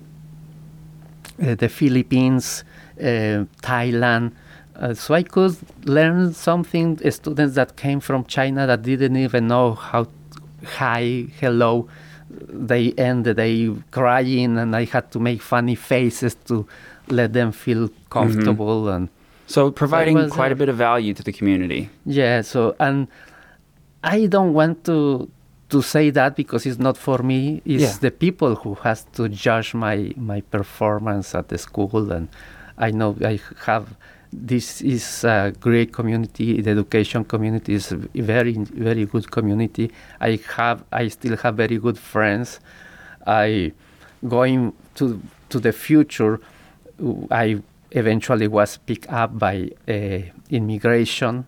[1.37, 2.63] the Philippines,
[3.61, 4.31] Thailand.
[4.75, 6.99] Uh, so I could learn something.
[7.05, 10.07] uh, Students that came from China that didn't even know how
[10.79, 11.87] hi, hello.
[12.69, 16.65] They end the day crying, and I had to make funny faces to
[17.09, 18.89] let them feel comfortable.
[18.89, 19.09] And
[19.45, 21.89] So providing was, quite a uh, bit of value to the community.
[22.05, 23.07] yeah, so and
[24.03, 25.29] I don't want to
[25.69, 27.61] to say that because it's not for me.
[27.65, 27.97] It's Yeah.
[28.01, 32.27] the people who has to judge my my performance at the school, and
[32.77, 33.95] I know I have.
[34.31, 36.61] This is a great community.
[36.61, 39.91] The education community is a very very good community.
[40.19, 42.59] I have I still have very good friends.
[43.27, 43.73] I
[44.27, 46.39] going to to the future.
[47.29, 51.45] I eventually was picked up by uh, immigration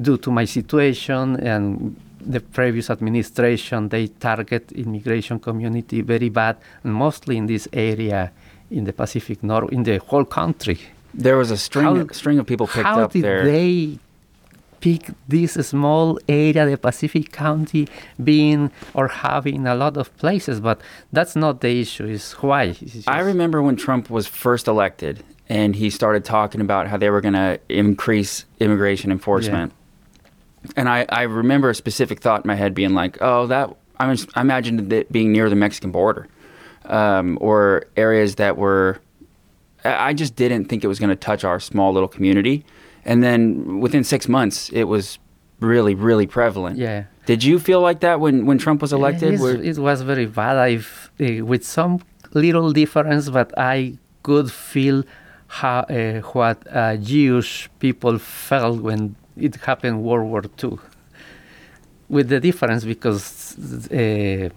[0.00, 3.88] due to my situation and the previous administration.
[3.88, 8.32] They target immigration community very bad, mostly in this area
[8.70, 10.78] in the Pacific North, in the whole country.
[11.14, 13.38] There was a string How- string of people picked up there.
[13.38, 13.98] How did they
[14.80, 17.88] pick this small area, the Pacific County,
[18.22, 20.60] being or having a lot of places?
[20.60, 20.80] But
[21.12, 22.04] that's not the issue.
[22.06, 22.74] Is why?
[23.06, 27.20] I remember when Trump was first elected and he started talking about how they were
[27.20, 29.72] going to increase immigration enforcement.
[30.74, 34.08] And I, I remember a specific thought in my head being like, oh, that, I,
[34.08, 36.26] was, I imagined it being near the Mexican border
[36.86, 38.98] um, or areas that were,
[39.84, 42.64] I just didn't think it was going to touch our small little community.
[43.04, 45.18] And then within six months, it was
[45.60, 46.78] really, really prevalent.
[46.78, 47.04] Yeah.
[47.26, 49.40] Did you feel like that when, when Trump was elected?
[49.40, 50.56] Were- it was very bad.
[50.56, 52.00] I, uh, with some
[52.34, 55.04] little difference, but I could feel
[55.48, 60.78] how uh, what uh, Jewish people felt when it happened World War II.
[62.08, 63.56] With the difference, because
[63.90, 64.50] uh,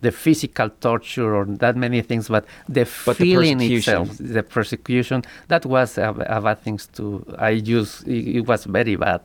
[0.00, 4.02] the physical torture or that many things, but the But feeling persecution.
[4.02, 7.24] itself, the persecution, that was a, a bad things too.
[7.38, 9.20] I use it, it was very bad,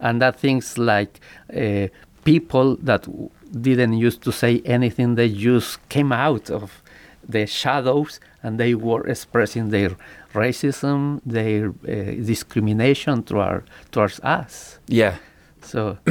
[0.00, 1.20] and that things like
[1.54, 1.88] uh,
[2.24, 6.82] people that w- didn't used to say anything, they just came out of
[7.28, 9.96] the shadows and they were expressing their
[10.34, 11.94] racism, their uh,
[12.26, 14.78] discrimination toward, towards us.
[14.86, 15.16] yeah.
[15.62, 15.96] So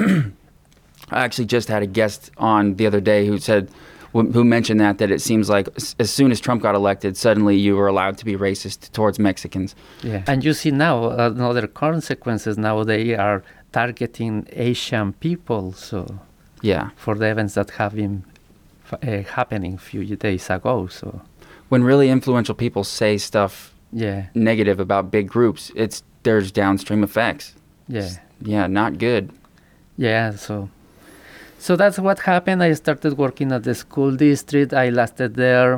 [1.12, 3.70] I actually just had a guest on the other day who said,
[4.14, 5.68] who mentioned that that it seems like
[6.00, 9.76] as soon as Trump got elected, suddenly you were allowed to be racist towards Mexicans.
[10.04, 10.24] Yeah.
[10.28, 12.58] And you see now another consequences.
[12.58, 15.74] Now they are targeting Asian people.
[15.74, 16.06] So
[16.62, 16.90] Yeah.
[16.96, 18.24] for the events that have been
[18.92, 20.88] f- uh, happening few days ago.
[20.88, 21.22] So
[21.70, 27.54] When really influential people say stuff yeah, negative about big groups, it's there's downstream effects.
[27.88, 28.10] yeah,
[28.42, 29.30] Yeah, not good.
[29.98, 30.36] yeah.
[30.36, 30.70] So.
[31.64, 32.62] So that's what happened.
[32.62, 34.74] I started working at the school district.
[34.74, 35.76] I lasted there.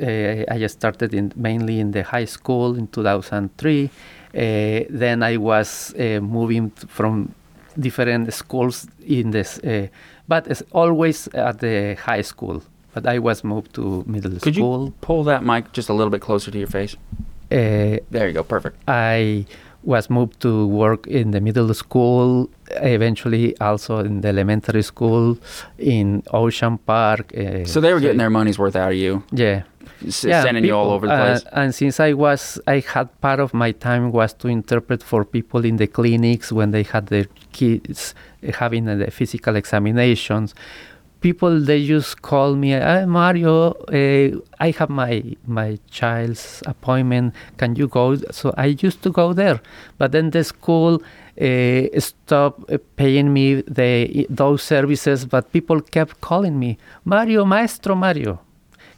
[0.00, 3.84] Uh, I started in mainly in the high school in 2003.
[3.84, 4.40] Uh,
[4.88, 7.34] then I was uh, moving from
[7.78, 9.88] different schools in this, uh,
[10.26, 12.62] but it's always at the high school.
[12.94, 14.86] But I was moved to middle Could school.
[14.86, 16.96] you pull that mic just a little bit closer to your face?
[17.52, 18.42] Uh, There you go.
[18.42, 18.76] Perfect.
[18.88, 19.44] I
[19.82, 22.48] was moved to work in the middle school,
[22.82, 25.38] eventually also in the elementary school,
[25.78, 27.32] in Ocean Park.
[27.36, 29.62] Uh, So they were getting their money's worth out of you, Yeah.
[30.06, 31.44] s- sending you all over the uh, place.
[31.52, 35.64] and since I was, I had part of my time was to interpret for people
[35.64, 38.14] in the clinics when they had their kids
[38.46, 40.54] uh, having uh, the physical examinations.
[41.20, 47.34] People they just call me, "Ah, Mario, uh, I have my my child's appointment.
[47.58, 48.16] Can you go?
[48.30, 49.60] So I used to go there,
[49.98, 51.02] but then the school
[51.40, 55.26] uh, stopped paying me the those services.
[55.26, 58.40] But people kept calling me, Mario, Maestro Mario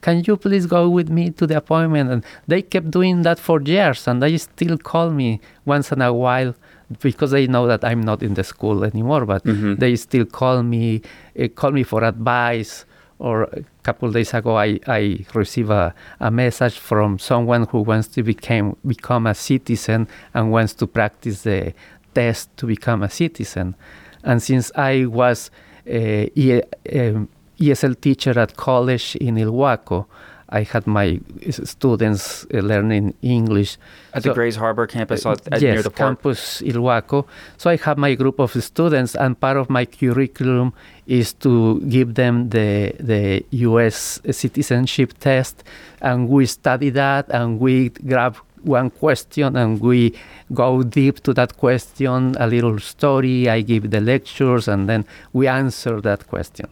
[0.02, 2.10] can you please go with me to the appointment?
[2.10, 6.12] And they kept doing that for years, and they still call me once in a
[6.12, 6.54] while
[7.00, 9.24] because they know that I'm not in the school anymore.
[9.26, 9.78] But Mhm.
[9.78, 11.02] they still call me,
[11.38, 12.84] uh, call me for advice.
[13.18, 18.08] Or a couple days ago, I, I received a, a message from someone who wants
[18.08, 21.72] to become become a citizen and wants to practice the
[22.14, 23.76] test to become a citizen.
[24.24, 25.50] And since I was
[25.88, 27.28] uh, e- um,
[27.60, 30.06] ESL teacher at college in Ilwaco.
[30.52, 31.18] I had my
[31.50, 33.78] students uh, learning English
[34.12, 35.96] At the So- Grays Harbor campus at, at, yes, near the port.
[35.96, 37.24] campus Ilwaco.
[37.56, 40.72] So I have my group of students, and part of my curriculum
[41.06, 44.20] is to give them the the U.S.
[44.30, 45.64] citizenship test,
[46.00, 50.12] and we study that, and we grab one question, and we
[50.54, 53.48] go deep to that question, a little story.
[53.48, 56.68] I give the lectures, and then we answer that question.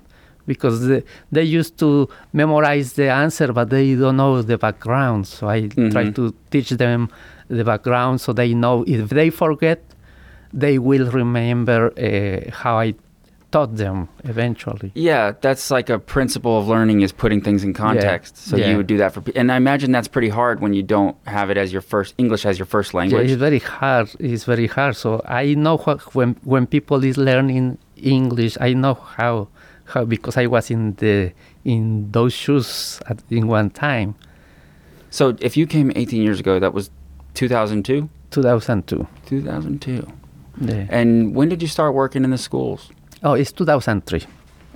[0.53, 0.99] Because the,
[1.37, 1.89] they used to
[2.43, 5.23] memorize the answer, but they don't know the background.
[5.35, 5.59] So I
[5.95, 6.15] try Mhm.
[6.19, 7.01] to teach them
[7.59, 9.79] the background so they know if they forget,
[10.65, 12.89] they will remember uh, how I
[13.55, 13.99] taught them
[14.33, 14.91] eventually.
[15.11, 18.33] Yeah, that's like a principle of learning is putting things in context.
[18.49, 18.69] So Yeah.
[18.69, 21.47] you would do that for, and I imagine that's pretty hard when you don't have
[21.53, 23.27] it as your first English as your first language.
[23.27, 24.07] Yeah, it's very hard.
[24.31, 24.95] It's very hard.
[25.05, 25.09] So
[25.45, 25.77] I know
[26.17, 27.65] when when people is learning
[28.19, 29.35] English, I know how
[29.91, 31.33] how because I was in the
[31.65, 34.15] in those shoes at, in one time,
[35.11, 36.91] So if you came 18 years ago, that was
[37.35, 38.09] 2002.
[38.31, 39.07] 2002.
[39.27, 40.07] 2002.
[40.61, 40.87] Yeah.
[40.89, 42.91] And when did you start working in the schools?
[43.23, 44.21] Oh, it's 2003.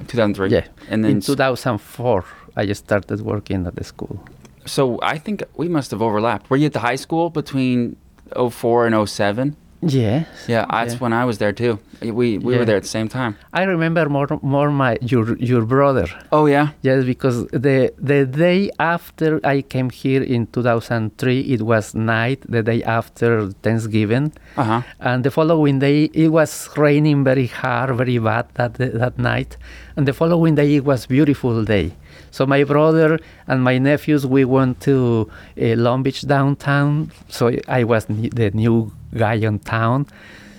[0.09, 0.49] 2003.
[0.51, 0.67] Yeah.
[0.91, 2.25] And then in 2004,
[2.57, 4.19] I just started working at the school.
[4.67, 6.51] so I think we must have overlapped.
[6.51, 7.97] Were you at the high school between
[8.35, 9.57] 04 and 07?
[9.87, 10.25] Yeah.
[10.49, 10.99] Yeah, that's Yeah.
[11.01, 11.79] when I was there too.
[12.03, 13.37] We we were there at the same time.
[13.53, 16.07] I remember more more my your your brother.
[16.33, 16.69] Oh yeah.
[16.83, 22.41] Yes, because the the day after I came here in 2003, it was night.
[22.49, 24.81] The day after Thanksgiving, Uh huh.
[25.01, 29.57] and the following day it was raining very hard, very bad that that night.
[29.97, 31.93] And the following day it was beautiful day.
[32.35, 33.11] So my brother
[33.47, 37.13] and my nephews we went to uh, Long Beach downtown.
[37.29, 40.07] So I was the new guy in town.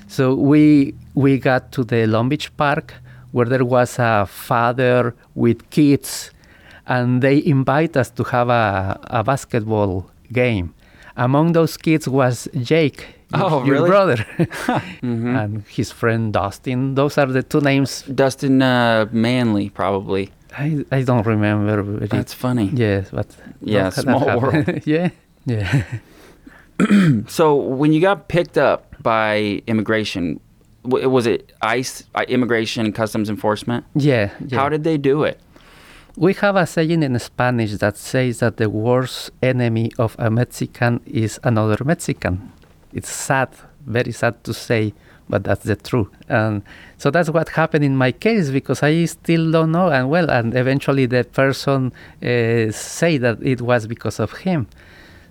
[0.08, 2.94] So we we got to the Long Beach Park
[3.34, 6.32] where there was a father with kids,
[6.88, 10.74] and they invite us to have a, a basketball game.
[11.18, 13.02] Among those kids was Jake,
[13.36, 13.90] your, Oh, your really?
[13.90, 14.16] brother,
[15.04, 15.36] Mhm.
[15.44, 16.96] and his friend Dustin.
[16.96, 18.04] Those are the two names.
[18.04, 20.30] Dustin uh, Manley, probably.
[20.58, 21.82] I, I don't remember.
[21.84, 22.70] Very, That's funny.
[22.74, 23.28] yes, but
[23.62, 24.82] Yeah, small world.
[24.86, 25.10] yeah,
[25.46, 25.84] yeah.
[27.28, 30.40] So when you got picked up by immigration,
[30.84, 33.86] was it ICE, Immigration and Customs Enforcement?
[33.96, 34.60] Yeah, yeah.
[34.60, 35.40] How did they do it?
[36.18, 41.02] We have a saying in Spanish that says that the worst enemy of a Mexican
[41.06, 42.52] is another Mexican.
[42.94, 43.50] It's sad,
[43.86, 44.94] very sad to say,
[45.30, 46.10] but that's the truth.
[46.30, 46.62] And
[46.98, 49.90] so that's what happened in my case because I still don't know.
[49.90, 54.68] And well, and eventually the person uh, say that it was because of him.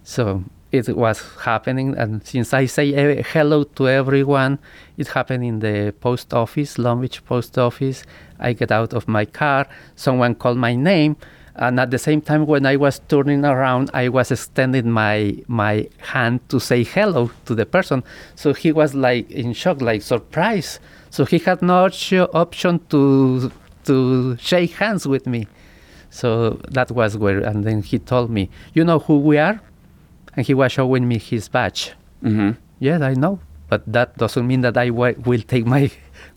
[0.03, 4.59] So it was happening, and since I say eh, hello to everyone,
[4.97, 8.03] it happened in the post office, Long Beach post office.
[8.41, 11.17] I get out of my car, someone called my name,
[11.57, 15.89] and at the same time, when I was turning around, I was extending my my
[15.99, 18.03] hand to say hello to the person.
[18.35, 20.81] So he was like in shock, like surprised.
[21.11, 21.89] So he had no
[22.33, 23.53] option to
[23.85, 25.47] to shake hands with me.
[26.11, 29.61] So that was where, and then he told me, "You know who we are?"
[30.37, 31.93] And he was showing me his badge.
[32.23, 32.51] Mm-hmm.
[32.81, 33.39] Yes, I know,
[33.69, 35.91] but that doesn't mean that I w- will take my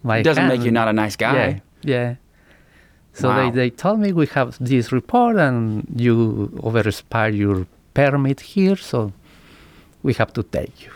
[0.03, 0.17] my.
[0.17, 1.33] It doesn't make you not a nice guy.
[1.33, 2.15] Yeah, yeah.
[3.19, 3.35] So Wow.
[3.37, 5.59] they, they told me we have this report and
[6.05, 6.15] you
[6.67, 9.11] overexpired your permit here, so
[10.03, 10.91] we have to take you.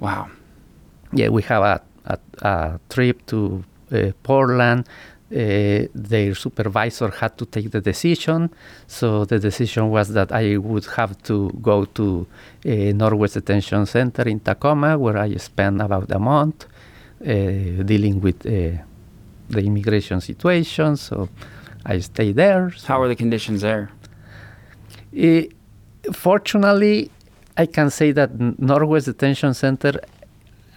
[0.00, 0.24] Wow.
[1.12, 1.76] Yeah, we have a,
[2.14, 2.18] a,
[2.52, 4.84] a trip to uh, Portland.
[5.34, 8.50] uh, their supervisor had to take the decision.
[8.86, 12.06] So the decision was that I would have to go to
[12.66, 12.70] uh,
[13.02, 17.26] Northwest Detention Center in Tacoma, where I spent about a month uh,
[17.82, 18.82] dealing with uh,
[19.48, 20.96] the immigration situation.
[20.96, 21.28] So
[21.84, 22.72] I stay there.
[22.86, 23.90] How are the conditions there?
[26.12, 27.10] Fortunately,
[27.56, 30.00] I can say that N- Northwest Detention Center,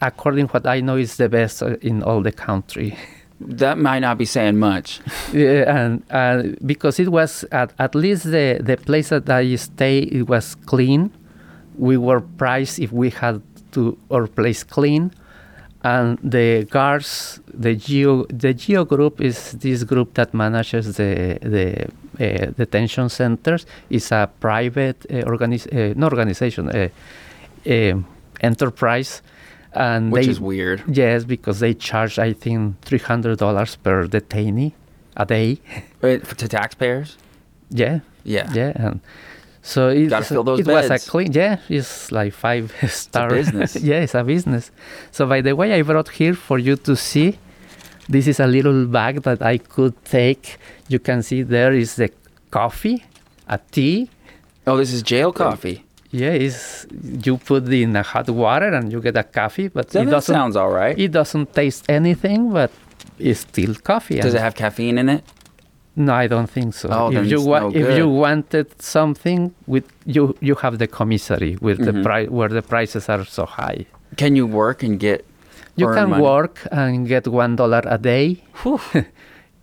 [0.02, 2.98] according what I know, is the best uh, in all the country.
[3.40, 5.00] That might not be saying much.
[5.32, 10.00] Yeah, and uh, because it was at, at least the, the place that I stay,
[10.00, 11.12] it was clean.
[11.78, 13.44] We were priced if we had
[13.74, 15.12] to our place clean,
[15.84, 21.86] and the guards, the geo the geo group is this group that manages the the
[22.20, 23.66] uh, detention centers.
[23.90, 26.90] It's a private uh, organiz- uh, not organization, uh,
[27.70, 28.00] uh,
[28.42, 29.22] enterprise,
[29.74, 30.84] and Which they, is weird.
[30.88, 34.72] Yes, because they charge I think three hundred dollars per detainee
[35.16, 35.60] a day.
[36.02, 37.18] Wait, to taxpayers?
[37.70, 38.50] Yeah, Yeah.
[38.54, 39.00] yeah, and
[39.68, 41.34] so it, Gotta fill those it was a clean.
[41.34, 43.76] Yeah, it's like five star business.
[43.90, 44.72] yeah, it's a business.
[45.12, 47.38] So by the way, I brought here for you to see.
[48.08, 50.58] This is a little bag that I could take.
[50.88, 52.10] You can see there is the
[52.50, 53.04] coffee,
[53.50, 54.10] a tea.
[54.66, 55.84] Oh, this is jail coffee.
[56.12, 56.88] Yeah, it's
[57.26, 60.34] you put in a hot water and you get a coffee, but it doesn't.
[60.34, 60.98] sounds all right.
[60.98, 62.72] it doesn't taste anything, but
[63.20, 64.22] it's still coffee.
[64.22, 65.24] Does it have caffeine in it?
[66.00, 66.90] No, I don't think so.
[66.92, 71.58] Oh, if you wa- no if you wanted something with you, you have the commissary
[71.60, 72.04] with the Mhm.
[72.04, 73.86] price where the prices are so high.
[74.16, 75.26] Can you work and get?
[75.76, 76.24] You can money?
[76.24, 78.28] work and get one dollar a day.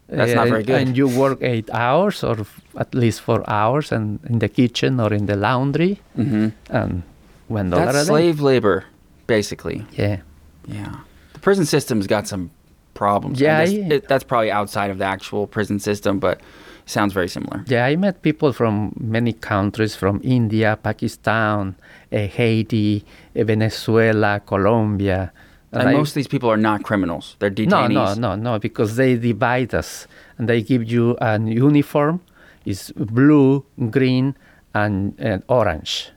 [0.09, 0.81] That's not Uh, very good.
[0.81, 5.01] And you work eight hours or f- at least four hours, and in the kitchen
[5.01, 7.03] or in the laundry, hmm and
[7.49, 8.07] one dollar That's a day.
[8.13, 8.85] slave labor,
[9.27, 9.87] basically.
[9.97, 10.19] Yeah.
[10.67, 10.93] Yeah.
[11.33, 12.51] The prison system's got some
[12.95, 13.41] problems.
[13.41, 16.41] Yeah, I- it, that's probably outside of the actual prison system, but
[16.87, 17.65] sounds very similar.
[17.67, 21.75] Yeah, I met people from many countries, from India, Pakistan,
[22.13, 23.05] uh, Haiti,
[23.37, 25.33] uh, Venezuela, Colombia.
[25.73, 27.37] And I- most of these people are not criminals.
[27.39, 27.57] They're No,
[27.89, 28.17] detainees.
[28.19, 30.07] no, no, no, because they divide us
[30.39, 32.21] and they give you an uniform.
[32.65, 34.37] It's blue, green,
[34.75, 36.11] and, and orange.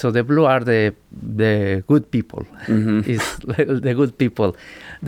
[0.00, 0.94] So the blue are the
[1.38, 2.42] the good people.
[2.66, 2.98] Mhm.
[3.14, 3.24] Is
[3.86, 4.50] the good people.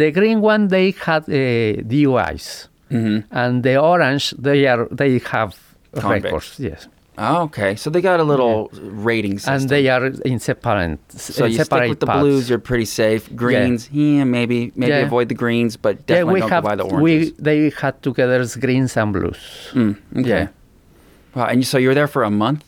[0.01, 2.47] The green one they had uh, DUIs,
[2.91, 5.53] hmm and the orange they are they have
[5.95, 6.25] Convicts.
[6.25, 6.51] records.
[6.71, 6.89] Yes,
[7.23, 7.77] Oh, okay.
[7.77, 8.71] So they got a little
[9.09, 9.55] rating system.
[9.55, 10.99] and they are in separate.
[11.13, 12.21] so in you stick with the paths.
[12.23, 13.23] blues, you're pretty safe.
[13.43, 15.07] Greens, yeah, maybe maybe Yeah.
[15.11, 17.33] avoid the greens, but yeah, definitely we don't have go by the we oranges.
[17.49, 19.41] they had together greens and blues.
[19.75, 20.29] Mm, okay.
[20.29, 20.49] Yeah.
[21.35, 21.47] Wow.
[21.53, 22.63] And so you were there for a month,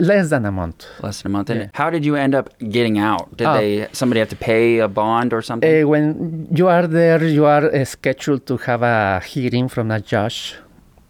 [0.00, 0.84] Less than a month.
[1.02, 1.50] less than a month.
[1.50, 1.68] Yeah.
[1.74, 3.36] how did you end up getting out?
[3.36, 3.54] Did Oh.
[3.54, 5.84] they somebody have to pay a bond or something?
[5.84, 10.00] Uh, when you are there, you are uh, scheduled to have a hearing from a
[10.00, 10.56] judge.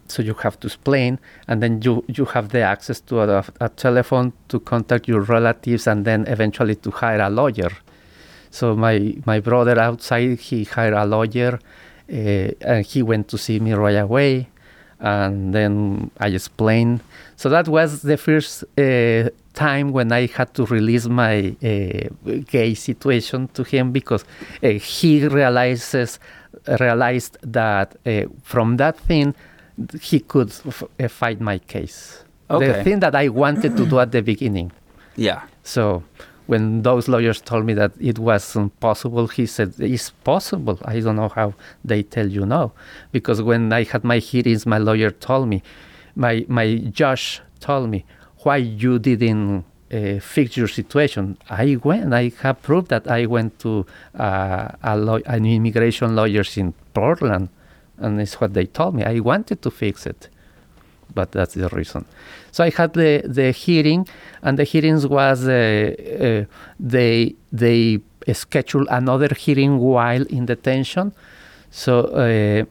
[0.09, 1.19] So you have to explain,
[1.49, 5.87] and then you, you have the access to a, a telephone to contact your relatives,
[5.89, 7.71] and then eventually to hire a lawyer.
[8.51, 11.59] So my my brother outside, he hired a lawyer,
[12.13, 12.15] uh,
[12.61, 14.49] and he went to see me right away,
[15.01, 17.01] and then I explained.
[17.37, 22.09] So that was the first uh, time when I had to release my uh,
[22.51, 24.25] gay situation to him because
[24.63, 26.19] uh, he realizes
[26.81, 29.35] realized that uh, from that thing
[30.01, 32.25] he could f- uh, fight my case.
[32.51, 32.67] Okay.
[32.69, 34.73] The thing that I wanted to do at the beginning.
[35.17, 35.43] yeah.
[35.63, 36.03] So
[36.47, 40.79] when those lawyers told me that it wasn't possible, he said, It's possible.
[40.85, 42.73] I don't know how they tell you no.
[43.13, 45.63] Because when I had my hearings, my lawyer told me,
[46.17, 48.05] my, my judge told me,
[48.39, 51.37] why you didn't uh, fix your situation.
[51.49, 53.87] I went, I have proof that I went to
[54.19, 57.49] uh, a law- an immigration lawyers in Portland,
[57.99, 59.05] and it's what they told me.
[59.05, 60.29] I wanted to fix it
[61.15, 62.05] but that's the reason.
[62.53, 64.07] So I had the, the hearing,
[64.43, 66.45] and the hearings was uh, uh,
[66.79, 68.01] they they
[68.33, 71.13] scheduled another hearing while in detention.
[71.71, 72.65] So uh,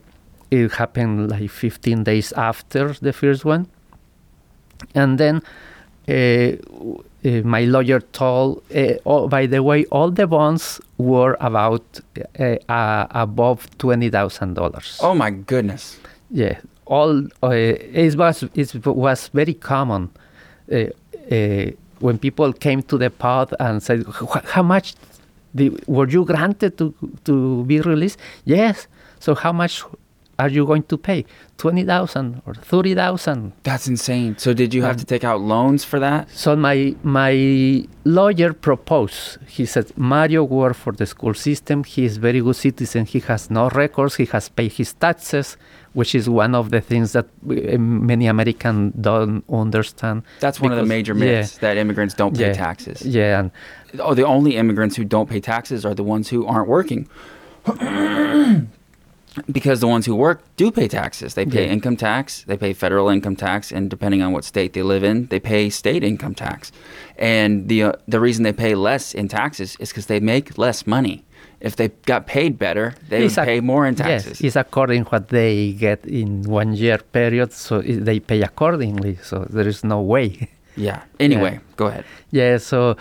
[0.63, 3.67] it happened like 15 days after the first one,
[4.93, 5.41] and then.
[6.07, 6.57] Uh,
[7.25, 11.83] uh, my lawyer told, uh, oh, by the way, all the bonds were about
[12.39, 14.99] uh, uh, above twenty thousand dollars.
[15.01, 15.97] Oh my goodness.
[16.29, 20.09] Yeah, all uh, it was it was very common
[20.71, 20.85] uh,
[21.31, 24.05] uh, when people came to the pod and said,
[24.45, 24.93] "How much
[25.53, 26.93] the, were you granted to
[27.23, 28.87] to be released?" Yes.
[29.19, 29.83] So how much
[30.37, 31.25] are you going to pay?
[31.57, 33.53] 20,000 or 30,000?
[33.63, 34.37] That's insane.
[34.37, 36.29] So did you have Um, to take out loans for that?
[36.29, 37.33] So my my
[38.03, 39.37] lawyer proposed.
[39.47, 41.83] He said Mario worked for the school system.
[41.83, 43.05] He is very good citizen.
[43.05, 44.15] He has no records.
[44.15, 45.55] He has paid his taxes,
[45.93, 47.77] which is one of the things that uh,
[48.11, 50.23] many Americans don't understand.
[50.41, 52.97] That's one of the major yeah, myths that immigrants don't pay yeah, taxes.
[53.05, 53.51] Yeah, and
[53.99, 57.07] Oh, the only immigrants who don't pay taxes are the ones who aren't working.
[59.51, 61.33] Because the ones who work do pay taxes.
[61.33, 61.73] They pay Yeah.
[61.73, 65.27] income tax, they pay federal income tax, and depending on what state they live in,
[65.27, 66.71] they pay state income tax.
[67.17, 70.85] And the uh, the reason they pay less in taxes is because they make less
[70.87, 71.23] money.
[71.61, 74.41] If they got paid better, they would It's ac- pay more in taxes.
[74.41, 79.17] Yes, it's according what they get in one year period, so they pay accordingly.
[79.23, 80.49] So there is no way.
[80.75, 81.01] yeah.
[81.19, 82.03] Anyway, go ahead.
[82.31, 82.95] Yeah, so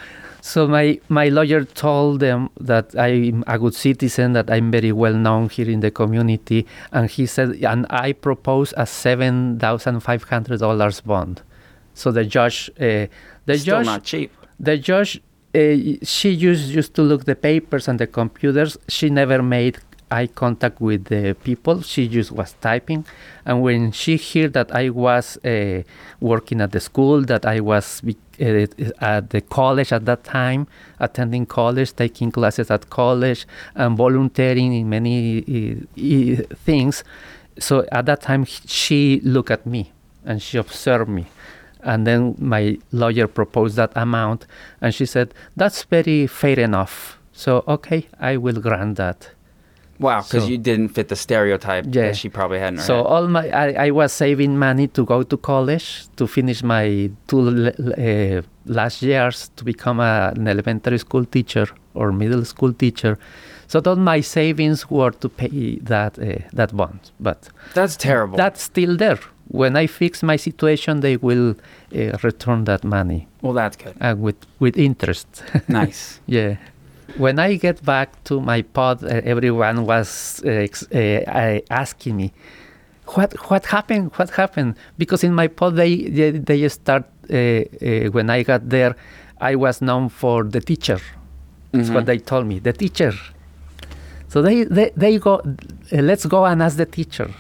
[0.51, 2.41] so my my lawyer told them
[2.71, 6.61] that I'm a good citizen, that I'm very well known here in the community,
[6.93, 11.37] and he said, and I propose a seven thousand five hundred dollars bond.
[11.95, 13.07] So the judge, uh,
[13.47, 14.31] the Still judge, not cheap.
[14.69, 15.13] the judge,
[15.55, 15.61] uh,
[16.15, 18.77] she used used to look the papers and the computers.
[18.89, 19.79] She never made
[20.11, 21.77] eye contact with the people.
[21.83, 23.07] She just was typing,
[23.47, 25.83] and when she heard that I was uh,
[26.21, 30.67] working at the school, that I was be- at the college at that time,
[30.99, 35.43] attending college, taking classes at college, and volunteering in many
[36.65, 37.05] things.
[37.59, 39.93] So at that time, she looked at me
[40.25, 41.27] and she observed me.
[41.81, 44.47] And then my lawyer proposed that amount,
[44.81, 47.19] and she said, That's very fair enough.
[47.33, 49.31] So, okay, I will grant that.
[50.01, 52.07] Wow, because So- you didn't fit the stereotype Yeah.
[52.07, 53.07] that she probably had in her So head.
[53.07, 57.41] all my I, I was saving money to go to college to finish my two
[57.69, 63.17] uh, last years to become a, an elementary school teacher or middle school teacher.
[63.67, 68.37] So all my savings were to pay that uh, that bond, but That's terrible.
[68.37, 69.19] that's still there.
[69.49, 71.55] When I fix my situation, they will
[71.95, 73.95] uh, return that money well, that's good.
[74.01, 75.29] uh, with with interest.
[75.69, 76.21] nice.
[76.27, 76.57] Yeah.
[77.17, 82.33] When I get back to my pod, uh, everyone was uh, uh, asking me,
[83.15, 84.11] "What what happened?
[84.17, 88.69] What happened?" Because in my pod, they they, they start uh, uh, when I got
[88.71, 88.97] there,
[89.41, 90.99] I was known for the teacher.
[91.73, 91.95] That's Mhm.
[91.95, 93.13] what they told me, the teacher.
[94.29, 95.35] So they they, they go,
[95.93, 97.31] uh, let's go and ask the teacher,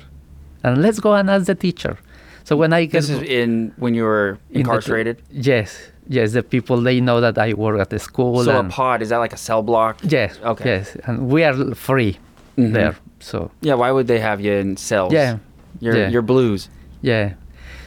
[0.62, 1.96] and let's go and ask the teacher.
[2.44, 5.22] So when I get This is in when you were in the- incarcerated.
[5.30, 8.44] yes, yes, the people they know that I work at the school.
[8.44, 9.98] so a pod is that like a cell block?
[10.02, 10.38] Yes.
[10.44, 10.64] Okay.
[10.70, 12.18] Yes, and we are free
[12.56, 12.72] Mhm.
[12.72, 12.94] there.
[13.20, 13.74] So Yeah.
[13.74, 15.12] Why would they have you in cells?
[15.12, 15.38] Yeah,
[15.80, 16.20] You're yeah.
[16.20, 16.68] blues.
[17.02, 17.34] yeah,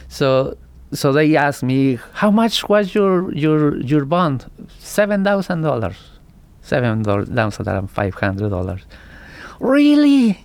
[0.08, 0.56] so
[0.92, 4.46] so they asked me how much was your your your bond?
[4.78, 5.96] Seven thousand dollars,
[6.62, 8.82] seven thousand five hundred dollars.
[9.60, 10.44] Really?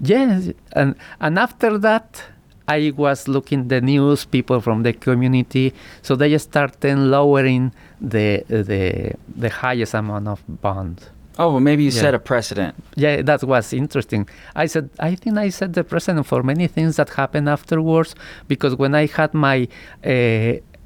[0.00, 0.50] Yes.
[0.72, 2.22] And and after that,
[2.68, 9.14] I was looking the news, people from the community, so they started lowering the the
[9.36, 11.00] the highest amount of bond.
[11.38, 12.00] Oh, well, maybe you Yeah.
[12.00, 12.74] set a precedent.
[12.96, 14.26] Yeah, that was interesting.
[14.54, 18.14] I said, I think I set the precedent for many things that happened afterwards
[18.48, 19.68] because when I had my
[20.02, 20.10] uh,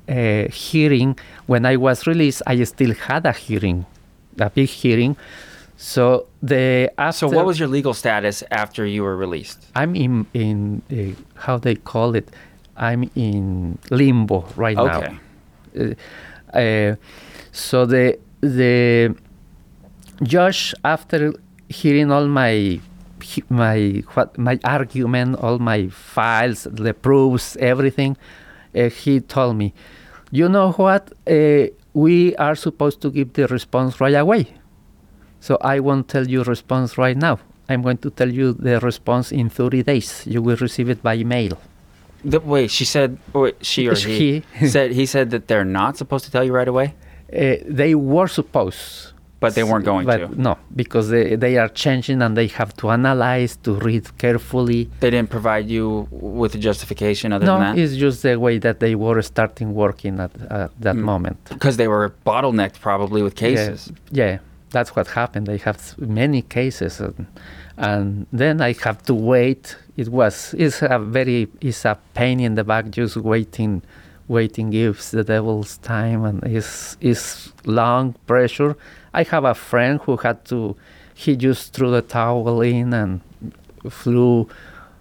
[0.09, 1.17] uh, hearing,
[1.47, 3.87] when I was released, I still had a hearing,
[4.41, 5.17] a big hearing.
[5.83, 9.65] So the after So, what was your legal status after you were released?
[9.75, 12.29] I'm in in uh, how they call it.
[12.77, 15.17] I'm in limbo right Okay.
[15.75, 15.95] now.
[16.53, 16.97] Uh, uh,
[17.53, 19.15] so the the
[20.23, 21.33] judge, after
[21.69, 22.79] hearing all my
[23.49, 28.19] my what my argument, all my files, the proofs, everything,
[28.77, 29.73] uh, he told me,
[30.31, 31.11] you know what?
[31.27, 34.60] Uh, we are supposed to give the response right away.
[35.41, 37.39] So I won't tell you response right now.
[37.69, 40.25] I'm going to tell you the response in 30 days.
[40.27, 41.57] You will receive it by mail.
[42.25, 43.19] The, wait, she said.
[43.33, 44.69] Wait, she or he, he.
[44.69, 44.93] said.
[44.93, 46.95] He said that they're not supposed to tell you right away,
[47.33, 49.13] Uh, they were supposed.
[49.45, 50.43] but they weren't going but to.
[50.47, 54.91] No, because they, they are changing and they have to analyze, to read carefully.
[55.01, 57.77] They didn't provide you with a justification other no, than that.
[57.77, 61.03] No, it's just the way that they were starting working at uh, that Mm.
[61.13, 61.39] moment.
[61.49, 63.81] Because they were bottlenecked probably with Yeah, cases.
[64.21, 64.39] Yeah,
[64.71, 65.47] that's what happened.
[65.47, 67.27] They have many cases, and,
[67.77, 69.77] and then I have to wait.
[69.97, 73.83] It was it's a very it's a pain in the back just waiting.
[74.29, 78.77] Waiting gives the devil's time, and it's it's long pressure.
[79.13, 80.77] I have a friend who had to.
[81.15, 83.21] He just threw the towel in and
[83.89, 84.49] flew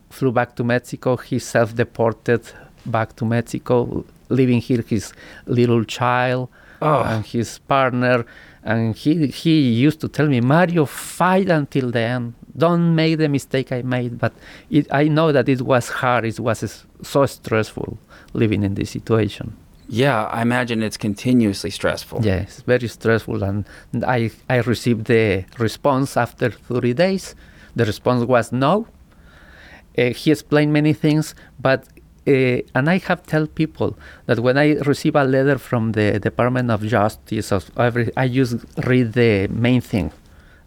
[0.09, 1.15] flew back to Mexico.
[1.17, 2.41] He self-deported
[2.85, 5.13] back to Mexico, leaving here his
[5.45, 6.49] little child
[6.81, 7.03] Oh.
[7.03, 8.25] and his partner.
[8.63, 12.33] And he he used to tell me, Mario, fight until the end.
[12.59, 14.19] don't make the mistake I made.
[14.19, 14.33] But
[14.69, 16.25] it, I know that it was hard.
[16.25, 17.97] It was so stressful
[18.33, 19.55] living in this situation.
[19.87, 22.23] Yeah, I imagine it's continuously stressful.
[22.23, 23.43] Yes, very stressful.
[23.43, 23.65] And
[24.05, 27.33] I, I received the response after 30 days.
[27.75, 28.87] The response was no.
[29.97, 31.87] Uh, he explained many things, but
[32.29, 33.89] uh, and I have tell people
[34.27, 38.55] that when I receive a letter from the Department of Justice, of every, I just
[38.85, 40.11] read the main thing.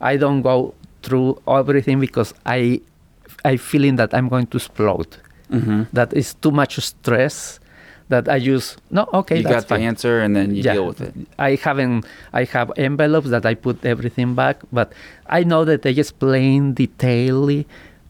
[0.01, 2.81] I don't go through everything because I,
[3.45, 5.13] I feeling that I'm going to explode.
[5.51, 7.59] hmm That is too much stress.
[8.09, 9.39] That I use no okay.
[9.39, 10.75] you got the answer and then you Yeah.
[10.75, 11.15] deal with it.
[11.39, 12.05] I haven't.
[12.41, 14.93] I have envelopes that I put everything back, but
[15.39, 17.65] I know that they explain detailedly.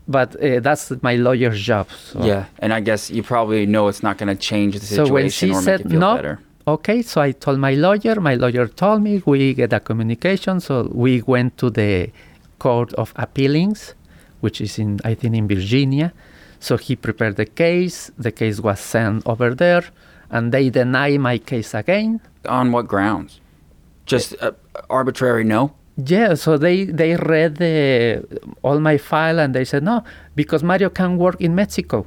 [0.09, 1.89] But uh, that's my lawyer's job.
[1.91, 2.25] So.
[2.25, 5.07] Yeah, and I guess you probably know it's not going to change the situation.
[5.07, 6.41] So when she said no, better.
[6.67, 7.03] okay.
[7.03, 8.21] So I told my lawyer.
[8.21, 10.61] My lawyer told me we get a communication.
[10.61, 12.11] So we went to the
[12.59, 13.95] court of appealings,
[14.41, 16.13] which is in I think in Virginia.
[16.59, 18.11] So he prepared the case.
[18.19, 19.85] The case was sent over there,
[20.31, 22.21] and they deny my case again.
[22.47, 23.41] On what grounds?
[24.07, 24.53] Just uh,
[24.91, 25.75] arbitrary no?
[25.97, 28.25] Yeah, so they they read the
[28.63, 30.03] all my file and they said no
[30.35, 32.07] because Mario can work in Mexico.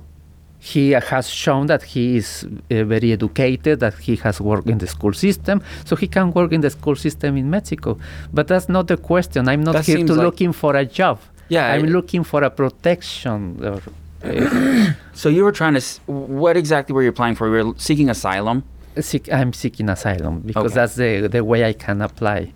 [0.60, 4.88] He has shown that he is uh, very educated, that he has worked in the
[4.88, 8.00] school system, so he can work in the school system in Mexico.
[8.34, 9.48] But that's not the question.
[9.48, 11.20] I'm not That here to like- looking for a job.
[11.50, 13.60] Yeah, I'm I- looking for a protection.
[13.64, 13.82] Or,
[14.24, 15.84] uh, So you were trying to.
[15.90, 17.46] s- What exactly were you applying for?
[17.48, 18.64] You were seeking asylum.
[19.00, 20.76] seek, I'm seeking asylum because Okay.
[20.76, 22.54] that's the, the way I can apply.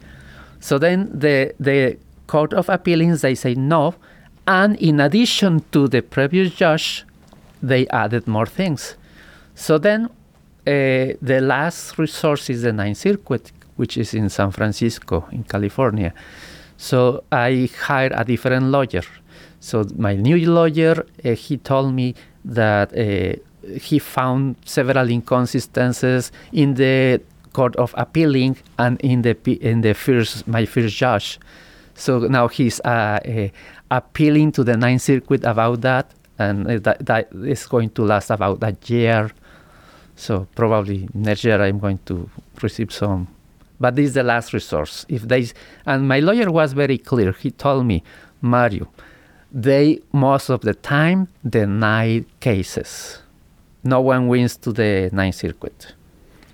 [0.60, 1.98] So then the the
[2.28, 3.96] court of appealings they say no,
[4.46, 7.06] and in addition to the previous judge,
[7.62, 8.96] they added more things.
[9.56, 10.10] So then uh,
[11.22, 16.14] the last resource is the Ninth Circuit, which is in San Francisco, in California.
[16.78, 19.04] So I hired a different lawyer.
[19.60, 23.36] So my new lawyer, uh, he told me that uh,
[23.80, 27.22] he found several inconsistencies in the
[27.60, 29.36] court of appealing and in the
[29.72, 31.40] in the first my first judge.
[31.96, 33.50] So now he's uh, uh,
[33.92, 36.06] appealing to the Ninth Circuit about that,
[36.38, 39.32] and that, that is going to last about a year.
[40.16, 42.30] So probably next year I'm going to
[42.62, 43.28] receive some.
[43.82, 45.06] But this is the last resource.
[45.10, 45.48] If they
[45.86, 47.34] and my lawyer was very clear.
[47.34, 48.04] He told me,
[48.42, 48.88] Mario,
[49.52, 53.22] they most of the time deny cases.
[53.84, 55.94] No one wins to the Ninth Circuit.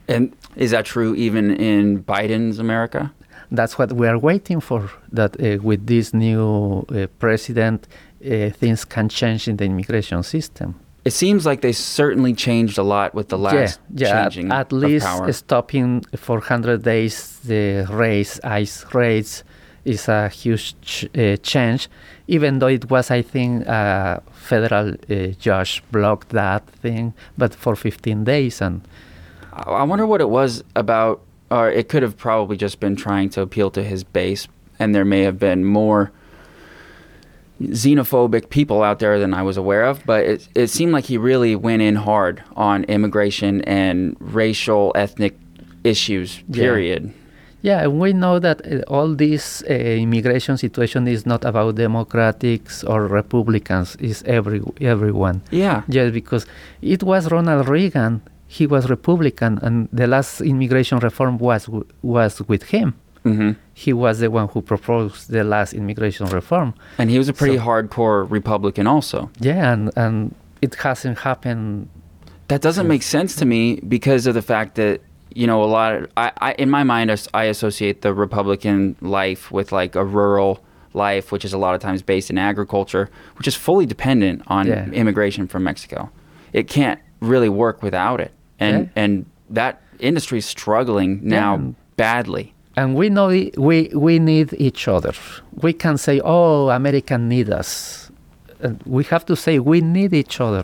[0.08, 3.12] And is that true even in Biden's America?
[3.52, 4.90] That's what we are waiting for.
[5.12, 7.88] That uh, with this new uh, president,
[8.26, 10.80] uh, things can change in the immigration system.
[11.04, 14.26] It seems like they certainly changed a lot with the last yeah, yeah.
[14.26, 19.44] At, changing at of least stopping for 100 days the raise ice rates
[19.84, 21.90] is a huge ch- uh, change.
[22.28, 27.76] Even though it was, I think, a federal uh, judge blocked that thing, but for
[27.76, 28.82] 15 days and
[29.56, 33.42] I wonder what it was about, or it could have probably just been trying to
[33.42, 34.48] appeal to his base,
[34.80, 36.12] and there may have been more
[37.62, 40.06] xenophobic people out there than I was aware of.
[40.06, 45.38] But it, it seemed like he really went in hard on immigration and racial, ethnic
[45.84, 47.14] issues, period.
[47.62, 52.84] Yeah, and we know that uh, all this uh, immigration situation is not about Democrats
[52.84, 53.96] or Republicans.
[54.00, 55.42] It's every everyone.
[55.50, 55.82] Yeah.
[55.88, 56.46] Yes, because
[56.82, 58.22] it was Ronald Reagan.
[58.48, 61.70] He was Republican, and the last immigration reform was
[62.02, 62.94] was with him.
[63.24, 66.74] hmm He was the one who proposed the last immigration reform.
[67.00, 69.30] And he was a pretty So- hardcore Republican, also.
[69.40, 70.16] Yeah, and and
[70.62, 71.88] it hasn't happened.
[72.48, 75.02] That doesn't make sense to me because of the fact that
[75.34, 79.52] you know a lot of I, I in my mind I associate the Republican life
[79.52, 80.60] with like a rural
[80.94, 84.68] life, which is a lot of times based in agriculture, which is fully dependent on
[84.68, 84.86] Yeah.
[85.02, 86.10] immigration from Mexico.
[86.54, 89.04] It can't really work without it, and Yeah.
[89.04, 91.72] and that industry is struggling now Yeah.
[91.98, 92.54] badly.
[92.78, 95.14] And we know we we need each other.
[95.62, 98.12] We can say, "Oh, America need us."
[98.62, 100.64] And we have to say we need each other.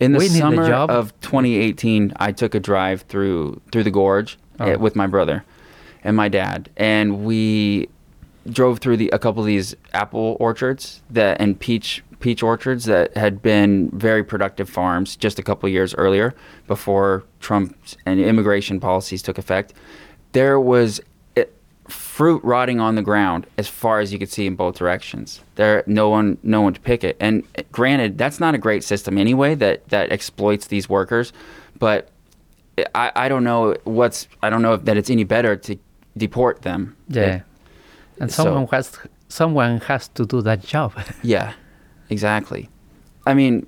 [0.00, 0.90] In the We the summer job.
[0.90, 4.64] of 2018, I took a drive through through the gorge Oh.
[4.66, 5.44] eh, with my brother
[6.04, 7.88] and my dad, and we
[8.50, 13.14] drove through the a couple of these apple orchards that and peach peach orchards that
[13.16, 16.34] had been very productive farms just a couple years earlier
[16.66, 19.74] before Trump and immigration policies took effect.
[20.32, 21.00] There was
[21.36, 21.44] eh,
[21.88, 25.40] fruit rotting on the ground as far as you could see in both directions.
[25.56, 27.16] There, no one, no one to pick it.
[27.20, 31.32] And eh, granted, that's not a great system anyway that that exploits these workers.
[31.78, 32.08] But
[32.94, 35.76] I, I don't know what's, I don't know if that it's any better to
[36.16, 36.96] deport them.
[37.08, 37.42] Yeah.
[38.20, 38.98] And So- someone has
[39.28, 40.92] someone has to do that job.
[41.22, 41.52] Yeah,
[42.10, 42.68] exactly.
[43.26, 43.66] I mean,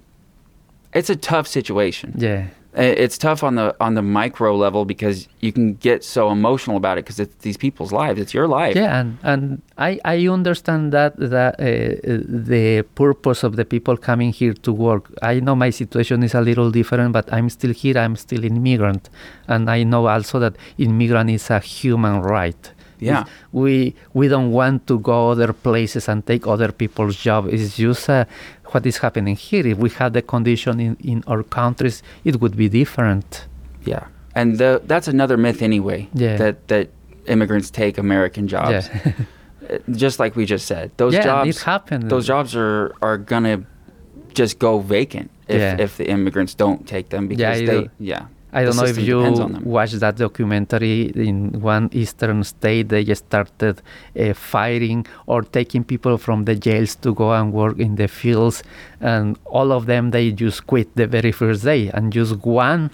[0.93, 2.15] it's a tough situation.
[2.19, 2.47] yeah.
[2.77, 6.99] It's tough on the on the micro level because you can get so emotional about
[6.99, 8.19] it because it's these people's lives.
[8.19, 8.75] It's your life.
[8.75, 11.65] Yeah, and, and I, I understand that that uh,
[12.51, 15.09] the purpose of the people coming here to work.
[15.23, 17.97] I know my situation is a little different, but I'm still here.
[17.97, 19.09] I'm still immigrant,
[19.47, 22.73] and I know also that immigrant is a human right.
[23.07, 23.25] Yeah.
[23.53, 27.47] We we don't want to go other places and take other people's job.
[27.49, 28.25] It's just uh,
[28.73, 29.67] what is happening here.
[29.67, 33.47] If we had the condition in, in our countries, it would be different.
[33.85, 34.05] Yeah.
[34.35, 36.09] And the, that's another myth anyway.
[36.15, 36.37] Yeah.
[36.37, 36.89] That that
[37.27, 38.89] immigrants take American jobs.
[38.89, 39.13] Yeah.
[39.65, 40.91] Uh, Just like we just said.
[40.99, 42.11] Those yeah, jobs it happened.
[42.11, 43.65] those jobs are are gonna
[44.35, 45.85] just go vacant if Yeah.
[45.85, 47.89] if the immigrants don't take them because I they know.
[47.99, 48.27] yeah.
[48.59, 49.65] I don't know if you depends on them.
[49.65, 52.89] watched that documentary in one eastern state.
[52.89, 53.83] They just started
[54.19, 58.63] uh, firing or taking people from the jails to go and work in the fields,
[59.01, 62.91] and all of them they just quit the very first day, and just one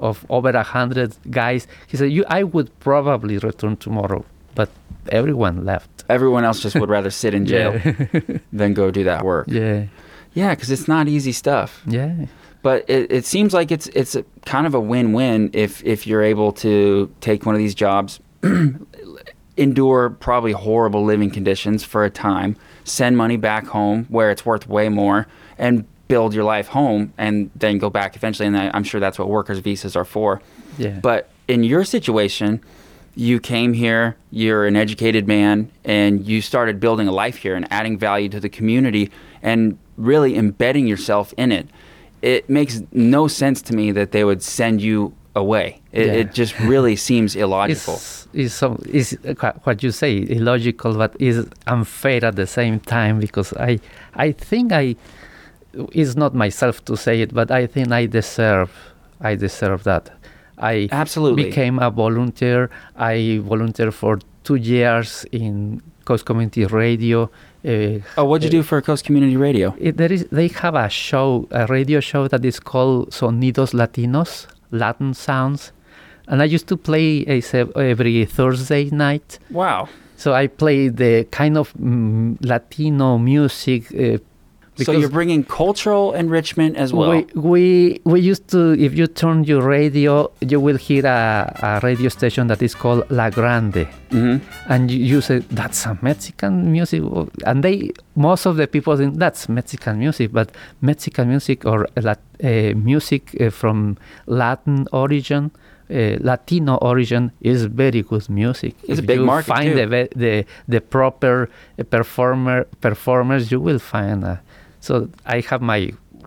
[0.00, 1.66] of over a hundred guys.
[1.86, 4.68] He said, "You, I would probably return tomorrow," but
[5.10, 5.90] everyone left.
[6.08, 8.18] Everyone else just would rather sit in jail Yeah,
[8.52, 9.46] than go do that work.
[9.48, 9.84] yeah,
[10.34, 11.82] Yeah, because it's not easy stuff.
[11.86, 12.26] yeah,
[12.62, 16.22] But it, it seems like it's it's a, kind of a win-win if if you're
[16.22, 18.20] able to take one of these jobs,
[19.56, 24.68] endure probably horrible living conditions for a time, send money back home where it's worth
[24.68, 25.26] way more,
[25.58, 28.46] and build your life home, and then go back eventually.
[28.46, 30.40] And I, I'm sure that's what workers' visas are for.
[30.78, 31.00] yeah.
[31.00, 32.60] But in your situation,
[33.14, 37.66] you came here, you're an educated man, and you started building a life here and
[37.70, 39.10] adding value to the community
[39.42, 41.68] and really embedding yourself in it.
[42.22, 45.80] It makes no sense to me that they would send you away.
[45.92, 46.12] It, Yeah.
[46.12, 47.94] it just really seems illogical.
[47.94, 49.12] It's, it's, some, it's
[49.64, 53.80] what you say illogical, but is unfair at the same time because I
[54.14, 54.94] I think I
[55.92, 58.70] it's not myself to say it, but I think I deserve
[59.20, 60.10] I deserve that.
[60.58, 61.44] I Absolutely.
[61.44, 62.70] became a volunteer.
[62.96, 65.80] I volunteered for two years in
[66.12, 67.30] Coast Community Radio.
[67.64, 69.74] Uh, oh, what'd you do for Coast Community Radio?
[69.78, 74.46] it, there is they have a show, a radio show that is called Sonidos Latinos,
[74.70, 75.72] Latin sounds,
[76.28, 79.38] and I used to play uh, every Thursday night.
[79.50, 79.88] Wow.
[80.16, 83.82] So I play the kind of mm, Latino music.
[83.94, 84.18] Uh,
[84.76, 87.10] So you're bringing cultural enrichment as well.
[87.10, 91.80] we, we we used to if you turn your radio, you will hear a, a
[91.82, 94.36] radio station that is called La Grande hmm
[94.68, 97.02] and you, you say that's a Mexican music,
[97.44, 100.50] and they most of the people think that's Mexican music, but
[100.80, 102.14] Mexican music or uh,
[102.74, 103.96] music uh, from
[104.26, 105.50] Latin origin.
[105.90, 108.74] Uh, Latino origin is very good music.
[108.88, 109.86] It's a big you market, find too.
[109.86, 111.50] the the the proper
[111.90, 114.24] performer performers, you will find.
[114.24, 114.36] Uh,
[114.86, 114.92] so
[115.36, 115.80] I have my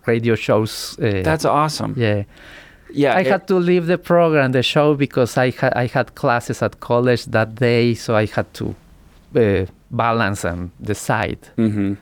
[0.08, 0.98] radio shows.
[1.00, 1.94] Uh, That's awesome.
[1.98, 2.24] yeah.
[2.94, 3.18] Yeah.
[3.18, 6.62] I it- had to leave the program, the show, because I had I had classes
[6.62, 8.66] at college that day, so I had to
[9.36, 11.98] uh, balance and decide Mhm.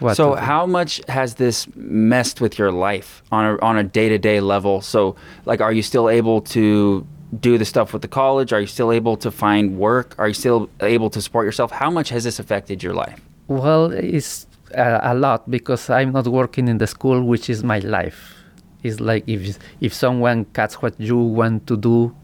[0.00, 0.14] what.
[0.16, 4.18] so how much has this messed with your life on a on a day to
[4.18, 4.80] day level?
[4.80, 5.14] So
[5.46, 7.04] like, are you still able to
[7.40, 8.54] do the stuff with the college?
[8.54, 10.14] Are you still able to find work?
[10.18, 11.70] Are you still able to support yourself?
[11.72, 13.20] How much has this affected your life?
[13.48, 17.78] Well, it's uh, a lot because I'm not working in the school, which is my
[17.80, 18.34] life.
[18.82, 22.14] It's like if if someone cuts what you want to do,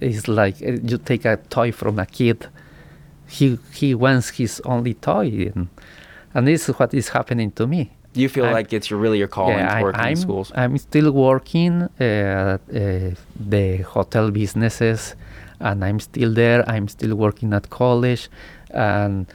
[0.00, 2.46] it's like uh, you take a toy from a kid.
[3.26, 5.68] He he wants his only toy, and,
[6.34, 7.90] and this is what is happening to me.
[8.14, 10.50] You feel I'm- like it's really your calling to I- work I'm, in schools.
[10.54, 12.58] I'm still working uh, uh,
[13.38, 15.14] the hotel businesses,
[15.60, 16.64] and I'm still there.
[16.68, 18.30] I'm still working at college,
[18.70, 19.26] and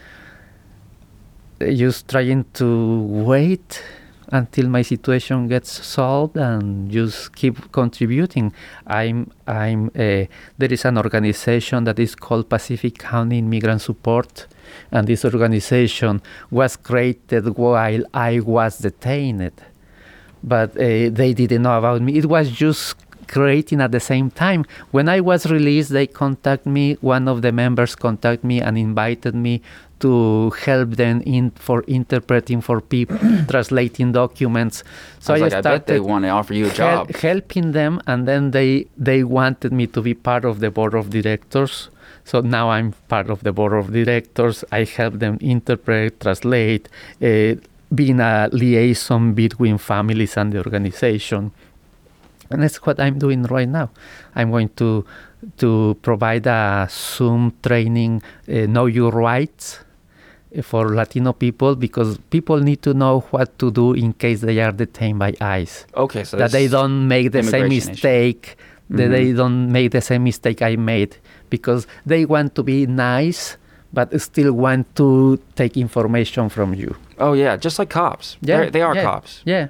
[1.75, 3.83] just trying to wait
[4.33, 8.51] until my situation gets solved and just keep contributing.
[8.87, 10.27] I'm I'm there
[10.59, 14.47] is an organization that is called Pacific County Immigrant Support,
[14.91, 19.51] and this organization was created while I was detained,
[20.43, 22.17] but uh, they didn't know about me.
[22.17, 22.95] It was just
[23.27, 24.65] creating at the same time.
[24.91, 26.97] When I was released, they contact me.
[27.01, 29.61] One of the members contact me and invited me
[30.03, 33.17] to help them in for interpreting for people,
[33.49, 34.83] translating documents.
[35.19, 37.15] So I I like, I bet they started want to offer you a hel- job.
[37.15, 41.09] helping them, and then they they wanted me to be part of the board of
[41.09, 41.89] directors.
[42.25, 44.63] So now I'm part of the board of directors.
[44.71, 46.87] I help them interpret, translate,
[47.21, 47.55] uh,
[47.93, 51.51] being a liaison between families and the organization.
[52.49, 53.89] And that's what I'm doing right now.
[54.35, 55.05] I'm going to
[55.57, 59.79] to provide a Zoom training, uh, know your rights,
[60.61, 64.71] for Latino people because people need to know what to do in case they are
[64.71, 65.85] detained by ICE.
[65.95, 67.89] Okay, so that they don't make the same immigration issue.
[67.91, 68.57] mistake
[68.89, 69.11] that Mhm.
[69.11, 71.15] they don't make the same mistake i made
[71.49, 73.57] because they want to be nice
[73.93, 78.37] but still want to take information from you Oh yeah, just like cops.
[78.41, 79.41] yeah They're- they are yeah, cops.
[79.45, 79.67] yeah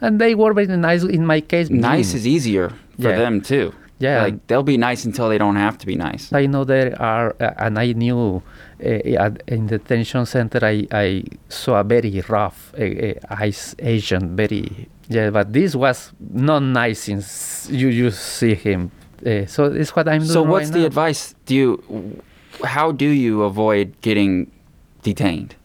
[0.00, 2.68] and they were very nice in my case Nice being- is easier
[3.00, 3.18] for Yeah.
[3.18, 3.72] them too.
[3.98, 4.22] Yeah.
[4.24, 6.28] like they'll be nice until they don't have to be nice.
[6.30, 8.42] I know there are, uh, and I knew
[8.80, 14.88] in the detention center, I, I saw a very rough uh, uh, ICE agent, very,
[15.08, 18.90] yeah, but this was not nice since you, you see him.
[19.46, 20.30] So it's what I'm doing.
[20.30, 20.86] So what's right the now.
[20.86, 21.34] advice?
[21.46, 22.22] Do you,
[22.64, 24.50] how do you avoid getting
[25.02, 25.56] detained?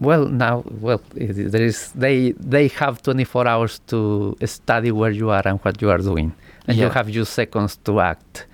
[0.00, 5.42] Well, now, well, there is they they have 24 hours to study where you are
[5.46, 6.34] and what you are doing,
[6.66, 8.46] and you have just seconds to act.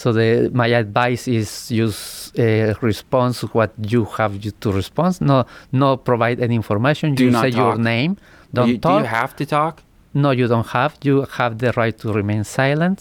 [0.00, 2.00] So the my advice is use
[2.38, 5.12] uh, response what you have to respond.
[5.30, 5.38] No,
[5.72, 7.14] no provide any information.
[7.14, 8.12] Do you say your name.
[8.52, 9.74] Do Don't you, do you have to talk?
[10.22, 10.92] No, you don't have.
[11.08, 12.98] You have the right to remain silent,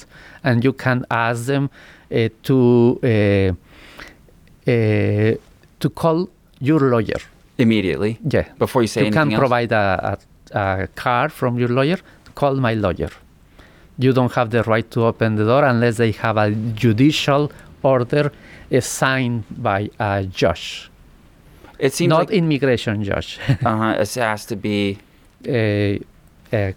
[0.47, 2.57] and you can ask them uh, to
[3.03, 3.09] uh,
[4.67, 5.35] uh,
[5.81, 6.29] to call
[6.59, 7.19] your lawyer.
[7.57, 8.47] Immediately Yeah.
[8.57, 9.39] before you say you anything can else?
[9.39, 10.17] provide a,
[10.53, 11.97] a, a card from your lawyer.
[12.35, 13.09] Call my lawyer.
[13.97, 17.51] You don't have the right to open the door unless they have a judicial
[17.83, 18.31] order
[18.71, 20.89] uh, signed by a judge,
[21.79, 23.39] It seems not like immigration judge.
[23.49, 24.97] uh-huh, it has to be
[25.47, 25.97] uh,
[26.55, 26.71] uh,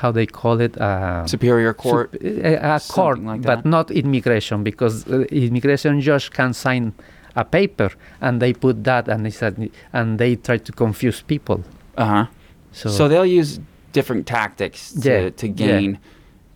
[0.00, 0.76] how they call it?
[0.78, 2.12] Uh, superior court.
[2.12, 6.92] Sup- a, a court, like but not immigration, because uh, immigration judge can sign
[7.36, 7.90] a paper,
[8.20, 11.62] and they put that, and they said, and they try to confuse people.
[11.96, 12.26] Uh huh.
[12.72, 13.60] So, So, they'll use
[13.92, 15.96] different tactics to, Yeah, to yeah.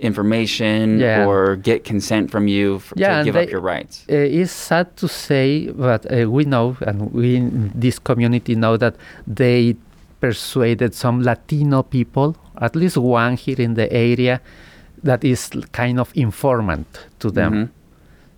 [0.01, 1.27] Information Yeah.
[1.27, 4.05] or get consent from you f- Yeah, to give up your rights.
[4.11, 8.77] uh, it's sad to say, but uh, we know, and we in this community know
[8.77, 8.95] that
[9.27, 9.77] they
[10.21, 14.41] persuaded some Latino people, at least one here in the area,
[15.03, 17.53] that is kind of informant to them.
[17.53, 17.69] Mhm.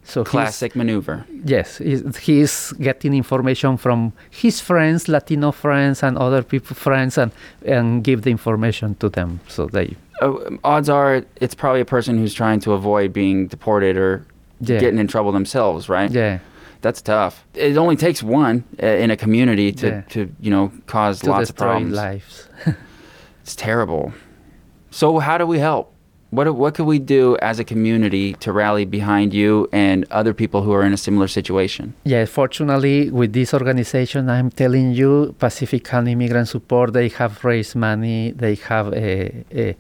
[0.09, 1.25] So Classic maneuver.
[1.45, 7.31] Yes, he's, getting information from his friends, Latino friends, and other people friends, and
[7.67, 9.41] and give the information to them.
[9.49, 13.97] So they, Oh, odds are it's probably a person who's trying to avoid being deported
[13.97, 14.25] or
[14.61, 14.81] Yeah.
[14.81, 16.11] getting in trouble themselves, right?
[16.11, 16.39] yeah,
[16.81, 17.45] That's tough.
[17.55, 20.01] It only takes one uh, in a community to, Yeah.
[20.15, 21.93] to you know cause to lots of problems.
[21.95, 22.49] lives.
[23.43, 24.13] It's terrible.
[24.91, 25.93] So how do we help?
[26.31, 30.63] What what could we do as a community to rally behind you and other people
[30.63, 31.95] who are in a similar situation?
[32.05, 37.77] Yeah, fortunately, with this organization, I'm telling you, Pacific Pacifican Immigrant Support, they have raised
[37.77, 38.33] money.
[38.33, 39.73] They have uh, uh,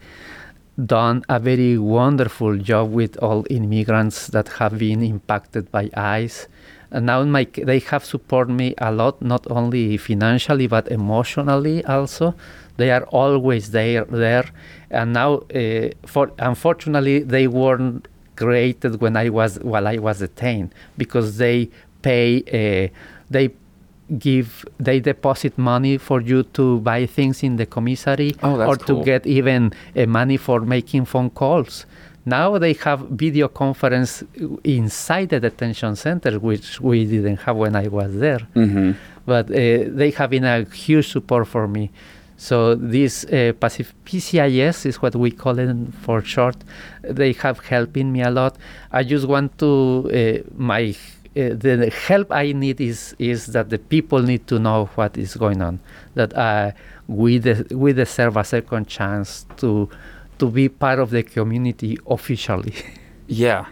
[0.87, 6.49] done a very wonderful job with all immigrants that have been impacted by ICE.
[6.91, 12.35] And now my, they have supported me a lot, not only financially but emotionally also.
[12.79, 14.47] They are always there, there.
[14.91, 20.73] And now, uh, for unfortunately, they weren't created when I was while I was detained
[20.97, 21.71] because they
[22.03, 22.95] pay uh,
[23.29, 23.51] they
[24.19, 28.99] give they deposit money for you to buy things in the commissary Oh, or cool.
[29.01, 31.85] to get even uh, money for making phone calls.
[32.25, 34.23] Now they have video conference
[34.65, 38.93] inside the detention center, which we didn't have when I was there Mm-hmm.
[39.27, 39.55] but uh,
[40.01, 41.91] they have been a huge support for me.
[42.37, 46.57] So this uh, Pacif- PCIS is what we call it for short.
[47.03, 48.57] They have helping me a lot.
[48.93, 50.09] I just want to
[50.47, 50.95] uh, my
[51.37, 55.35] uh, the help I need is is that the people need to know what is
[55.35, 55.81] going on.
[56.15, 56.71] That uh,
[57.09, 59.89] we de- we deserve a second chance to
[60.39, 62.75] to be part of the community officially.
[63.31, 63.67] Yeah,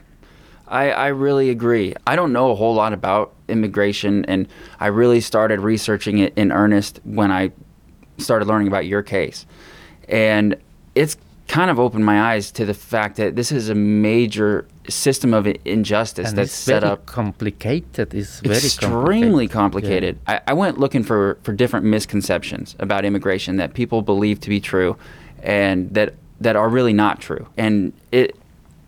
[0.68, 1.94] I, I really agree.
[2.06, 4.46] I don't know a whole lot about immigration, and
[4.78, 7.52] I really started researching it in earnest when I
[8.18, 9.46] started learning about your case.
[10.10, 10.56] And
[10.94, 11.16] it's
[11.48, 15.46] kind of opened my eyes to the fact that this is a major system of
[15.64, 18.12] injustice and that's it's set very up complicated.
[18.14, 20.18] It's very extremely complicated.
[20.18, 20.18] complicated.
[20.26, 24.60] I, I went looking for, for different misconceptions about immigration that people believe to be
[24.60, 24.96] true
[25.42, 27.46] and that that are really not true.
[27.56, 28.36] And it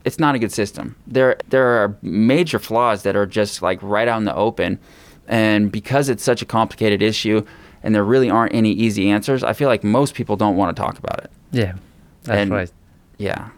[0.04, 0.94] it's not a good system.
[1.06, 4.78] There there are major flaws that are just like right out in the open.
[5.26, 7.44] And because it's such a complicated issue
[7.82, 10.82] and there really aren't any easy answers, I feel like most people don't want to
[10.82, 11.30] talk about it.
[11.52, 11.74] Yeah,
[12.24, 12.72] that's And- right.
[13.18, 13.48] Yeah.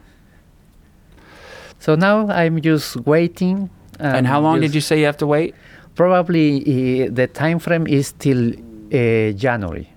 [1.79, 3.69] So now I'm just waiting.
[3.99, 5.55] And how long did you say you have to wait?
[5.95, 6.61] Probably
[7.05, 9.87] uh, the time frame is till uh, January.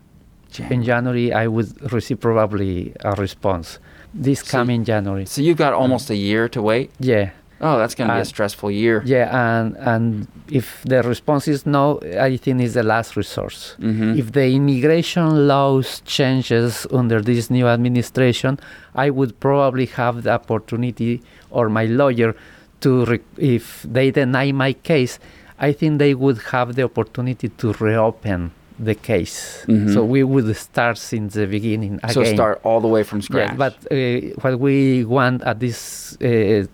[0.61, 3.79] In January, I would receive probably a response.
[4.13, 5.27] This So- coming January.
[5.27, 6.91] So you've got almost a year to wait.
[7.01, 7.31] Yeah,
[7.61, 9.03] Oh, that's going to be a stressful year.
[9.07, 11.99] Yeah, and and if the response is no,
[12.31, 13.77] I think is the last resource.
[13.81, 14.19] Mhm.
[14.19, 18.59] If the immigration laws changes under this new administration,
[18.95, 22.35] I would probably have the opportunity, or my lawyer,
[22.81, 25.19] to re- if they deny my case,
[25.59, 29.65] I think they would have the opportunity to reopen the case.
[29.69, 29.93] Mhm.
[29.95, 32.11] So we would start since the beginning again.
[32.15, 33.51] So start all the way from scratch.
[33.51, 33.97] Yeah, but uh,
[34.43, 36.65] what we want at this uh,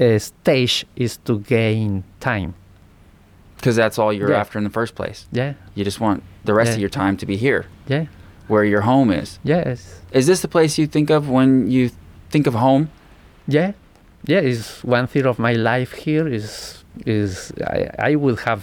[0.00, 2.54] uh, stage is to gain time.
[3.56, 4.40] because that's all you're Yeah.
[4.40, 5.26] after in the first place.
[5.30, 6.74] Yeah, You just want the rest Yeah.
[6.74, 8.06] of your time to be here, yeah,
[8.48, 9.38] where your home is.
[9.44, 11.90] yes, Is this the place you think of when you
[12.32, 12.88] think of home?
[13.46, 13.70] yeah,
[14.26, 14.40] yeah.
[14.50, 16.26] it's one third of my life here.
[16.38, 18.60] Is is I, I would have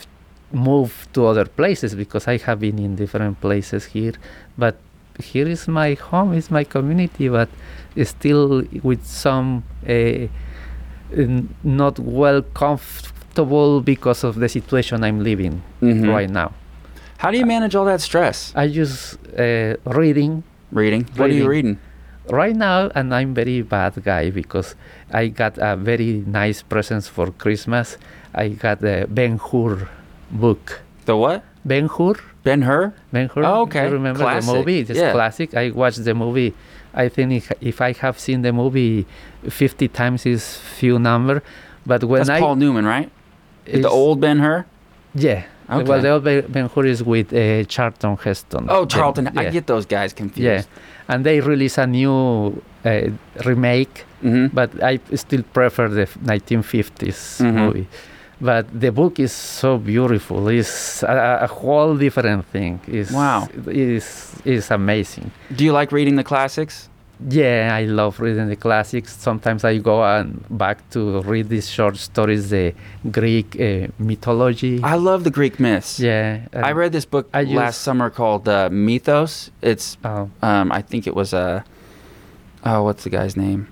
[0.51, 4.13] moved to other places because I have been in different places here,
[4.57, 4.75] but
[5.19, 6.33] here is my home.
[6.33, 7.49] Is my community, but
[8.03, 10.27] still with some uh,
[11.63, 16.07] not well comfortable because of the situation I'm living Mhm.
[16.07, 16.51] right now.
[17.17, 18.53] How do you manage all that stress?
[18.55, 21.05] I use uh, reading Reading.
[21.17, 21.77] What are you reading?
[22.29, 24.75] right now, and I'm very bad guy because
[25.11, 27.97] I got a very nice present for Christmas.
[28.35, 29.89] I got the Ben Hur
[30.31, 30.81] book.
[31.05, 31.43] The what?
[31.65, 32.93] Ben Hur, Ben Hur?
[33.11, 33.43] Ben Hur.
[33.43, 33.85] Oh, okay.
[33.87, 34.49] You remember Classic.
[34.51, 34.79] the movie?
[34.79, 35.11] It's Yeah.
[35.11, 35.53] classic.
[35.55, 36.53] I watched the movie.
[36.93, 39.05] I think if, I have seen the movie
[39.47, 41.43] 50 times is few number,
[41.85, 43.09] but when That's I Paul Newman, right?
[43.65, 44.65] The old Ben Hur?
[45.13, 45.43] yeah.
[45.71, 45.83] Okay.
[45.87, 48.65] Well, the old Ben Hur is with uh, Charlton Heston.
[48.69, 49.27] Oh, Charlton.
[49.37, 49.49] I yeah.
[49.51, 50.43] get those guys confused.
[50.43, 50.63] Yeah,
[51.07, 53.01] and they release a new uh,
[53.45, 57.53] remake, hmm but I still prefer the f- 1950s Mhm.
[57.53, 57.87] movie.
[58.41, 60.47] But the book is so beautiful.
[60.47, 62.79] It's a, a whole different thing.
[62.87, 63.47] It's, Wow.
[63.67, 65.31] It's, it's amazing.
[65.55, 66.87] Do you like reading the classics?
[67.27, 69.13] Yeah, I love reading the classics.
[69.17, 72.73] Sometimes I go and back to read these short stories, the
[73.11, 74.81] Greek uh, mythology.
[74.83, 75.99] I love the Greek myths.
[75.99, 79.51] yeah, I read this book I last summer called uh, Mythos.
[79.61, 81.65] It's, Oh, um, I think it was a,
[82.63, 83.67] oh, what's the guy's name?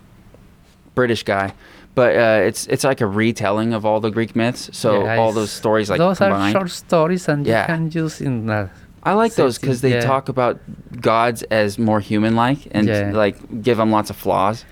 [0.93, 1.53] British guy.
[1.98, 4.70] But uh, it's it's like a retelling of all the Greek myths.
[4.72, 7.62] So yeah, all those stories like those are short stories, and Yeah.
[7.62, 8.50] you can use in.
[8.50, 8.68] Uh,
[9.10, 10.02] I like those because they Yeah.
[10.12, 10.56] talk about
[11.02, 12.86] gods as more human-like and
[13.24, 14.66] like give them lots of flaws.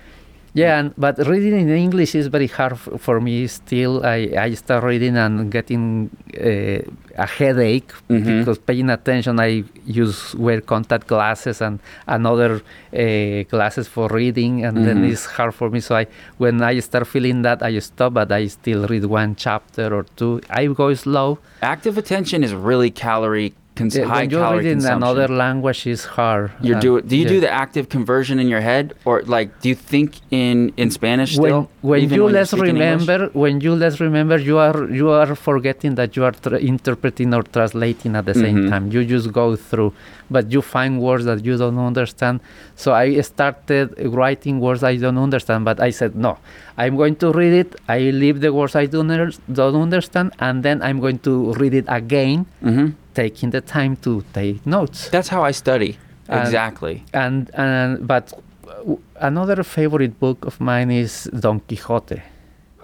[0.56, 3.94] Yeah, and, but reading in English is very hard f- for me still.
[4.06, 6.80] I, I start reading and getting uh,
[7.24, 8.38] a headache Mhm.
[8.40, 14.76] because paying attention, I use wear contact glasses and another uh, glasses for reading, and
[14.86, 15.12] then Mhm.
[15.12, 15.80] it's hard for me.
[15.80, 16.06] So I,
[16.38, 20.40] when I start feeling that, I stop, but I still read one chapter or two.
[20.48, 21.38] I go slow.
[21.60, 25.02] Active attention is really calorie cons- Uh, high when you calorie read in consumption.
[25.02, 26.46] another language, it's hard.
[26.66, 27.34] You're Uh, do do you yeah.
[27.34, 30.08] do the active conversion in your head or like do you think
[30.42, 31.60] in in Spanish still?
[31.82, 35.92] when when you you're less remember when you less remember you are you are forgetting
[36.00, 38.70] that you are tra- interpreting or translating at the same Mhm.
[38.72, 39.92] time you just go through
[40.34, 42.36] but you find words that you don't understand
[42.82, 43.86] so i started
[44.20, 46.32] writing words i don't understand but i said no
[46.78, 49.08] i'm going to read it i leave the words i don't,
[49.52, 52.94] don't understand and then i'm going to read it again Mhm.
[53.14, 55.92] taking the time to take notes That's how I study.
[56.28, 56.96] And- exactly.
[57.12, 58.24] and and but
[59.20, 62.20] another favorite book of mine is don quixote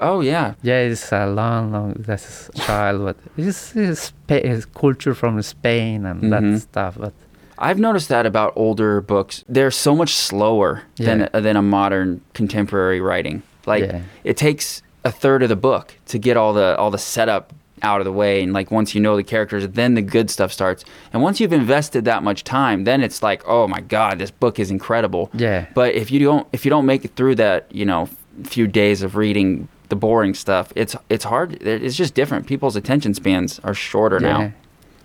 [0.01, 0.55] Oh yeah.
[0.63, 6.23] Yeah, it's a long, long that's child, but it's, it's, Spa- culture from Spain and
[6.23, 6.31] Mhm.
[6.31, 6.97] that stuff.
[6.99, 7.13] But
[7.57, 9.45] I've noticed that about older books.
[9.49, 13.43] They're so much slower than than a modern contemporary writing.
[13.67, 14.01] Like Yeah.
[14.25, 17.53] it takes a third of the book to get all the all the setup
[17.85, 20.53] out of the way and like once you know the characters then the good stuff
[20.53, 20.85] starts.
[21.13, 24.59] And once you've invested that much time, then it's like, "Oh my god, this book
[24.61, 27.85] is incredible." yeah, But if you don't if you don't make it through that, you
[27.85, 28.09] know,
[28.45, 31.61] few days of reading the boring stuff, it's it's hard.
[31.63, 32.47] It's just different.
[32.47, 34.41] People's attention spans are shorter yeah, now.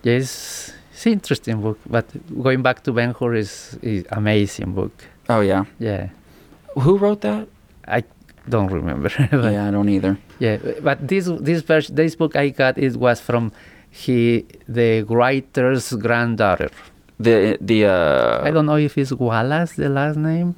[0.03, 0.13] yeah.
[0.17, 1.79] It's it's interesting book.
[1.89, 2.05] But
[2.43, 4.91] going back to Ben Hur is, is amazing book.
[5.29, 5.65] Oh yeah.
[5.79, 6.09] Yeah,
[6.83, 7.47] Who wrote that?
[7.87, 8.03] I
[8.49, 9.09] don't remember.
[9.31, 10.17] but yeah, I don't either.
[10.39, 13.51] yeah, but this this vers- this book I got it was from
[13.89, 16.69] he the writer's granddaughter.
[17.19, 20.55] The the uh I don't know if it's Wallace the last name.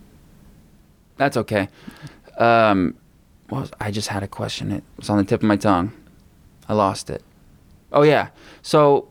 [1.17, 1.69] That's okay.
[2.37, 2.95] Um
[3.49, 4.71] was, I just had a question.
[4.71, 5.91] It was on the tip of my tongue.
[6.67, 7.23] I lost it.
[7.91, 8.29] Oh yeah.
[8.61, 9.09] So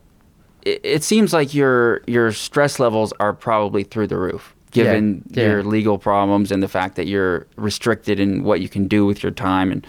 [0.63, 5.43] it, it seems like your your stress levels are probably through the roof given Yeah,
[5.43, 9.23] your legal problems and the fact that you're restricted in what you can do with
[9.23, 9.71] your time.
[9.71, 9.87] And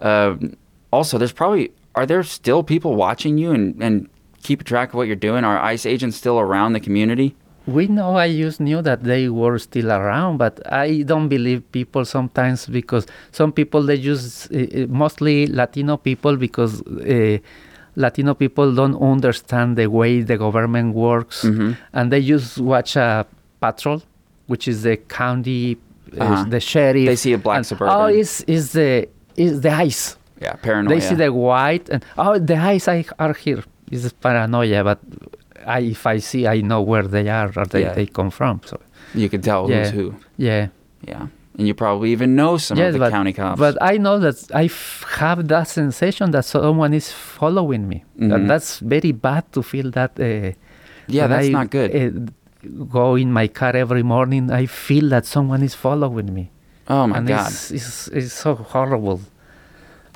[0.00, 0.56] um,
[0.90, 4.08] also there's probably are there still people watching you and and
[4.42, 5.44] keep track of what you're doing?
[5.44, 7.34] Are ICE agents still around the community?
[7.66, 12.04] We know I just knew that they were still around, but I don't believe people
[12.04, 17.38] sometimes because some people they use uh, uh, mostly Latino people because uh,
[17.94, 21.76] Latino people don't understand the way the government works, Mhm.
[21.92, 23.24] and they just watch a
[23.60, 24.02] patrol,
[24.52, 26.44] which is the county, uh, Uh-huh.
[26.54, 27.06] the sheriff.
[27.12, 27.94] They see a black and, Suburban.
[27.96, 28.90] Oh, it's is the
[29.44, 30.02] is the ice.
[30.44, 30.90] Yeah, paranoia.
[30.92, 33.62] They see the white and oh, the eyes I, are here.
[33.94, 34.98] It's paranoia, but
[35.76, 37.94] I, if I see, I know where they are or they, Yeah.
[37.98, 38.54] they come from.
[38.70, 38.76] So
[39.22, 40.06] you can tell yeah, who's who.
[40.48, 40.64] yeah,
[41.12, 41.26] Yeah,
[41.58, 43.58] and you probably even know some yes, of the but, county cops.
[43.66, 47.98] but I know that I f- have that sensation that someone is following me.
[48.18, 48.32] Mhm.
[48.34, 50.10] And that's very bad to feel that.
[50.18, 50.24] Uh,
[51.16, 51.90] yeah, when that's I, not good.
[52.00, 52.08] Uh,
[52.88, 54.50] go in my car every morning.
[54.50, 56.50] I feel that someone is following me.
[56.88, 57.48] oh my and god.
[57.48, 59.20] It's, it's, it's so horrible.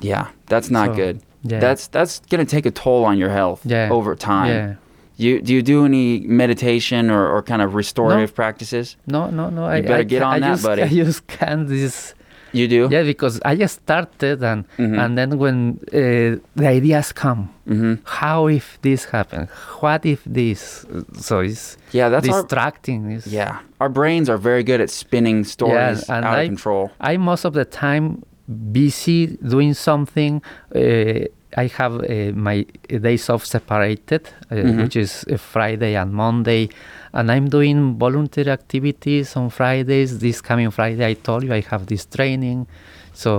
[0.01, 1.21] Yeah, that's not So, good.
[1.43, 1.59] Yeah.
[1.59, 3.89] That's that's gonna take a toll on your health Yeah.
[3.91, 4.47] over time.
[4.49, 4.75] Yeah.
[5.19, 8.97] You do you do any meditation or, or kind of restorative practices?
[9.07, 9.65] No, no, no.
[9.65, 10.81] I, better I, get on I that, just, buddy.
[10.83, 12.13] I just can't this.
[12.53, 12.87] You do?
[12.91, 14.97] Yeah, because I just started and Mhm.
[15.03, 17.93] and then when uh, the ideas come, Mm-hmm.
[18.05, 19.47] how if this happen?
[19.81, 20.85] What if this?
[21.19, 23.11] So it's Yeah, that's our distracting.
[23.11, 23.59] It's, yeah.
[23.81, 26.89] Our brains are very good at spinning stories and out I- of control.
[27.01, 28.23] I most of the time
[28.71, 30.41] busy doing something.
[30.75, 31.27] Uh,
[31.57, 32.65] I have uh, my
[33.07, 34.77] days off separated, uh, Mhm.
[34.83, 36.69] which is uh, Friday and Monday,
[37.13, 40.19] and I'm doing volunteer activities on Fridays.
[40.19, 42.67] This coming Friday, I told you I have this training,
[43.13, 43.31] so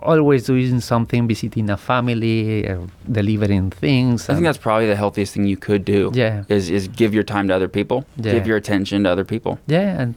[0.00, 2.76] always doing something, visiting a family, uh,
[3.10, 4.28] delivering things.
[4.30, 6.10] I think that's probably the healthiest thing you could do.
[6.14, 6.44] Yeah.
[6.48, 8.04] Is is give your time to other people.
[8.16, 8.34] Yeah.
[8.34, 9.58] Give your attention to other people.
[9.66, 10.14] Yeah, and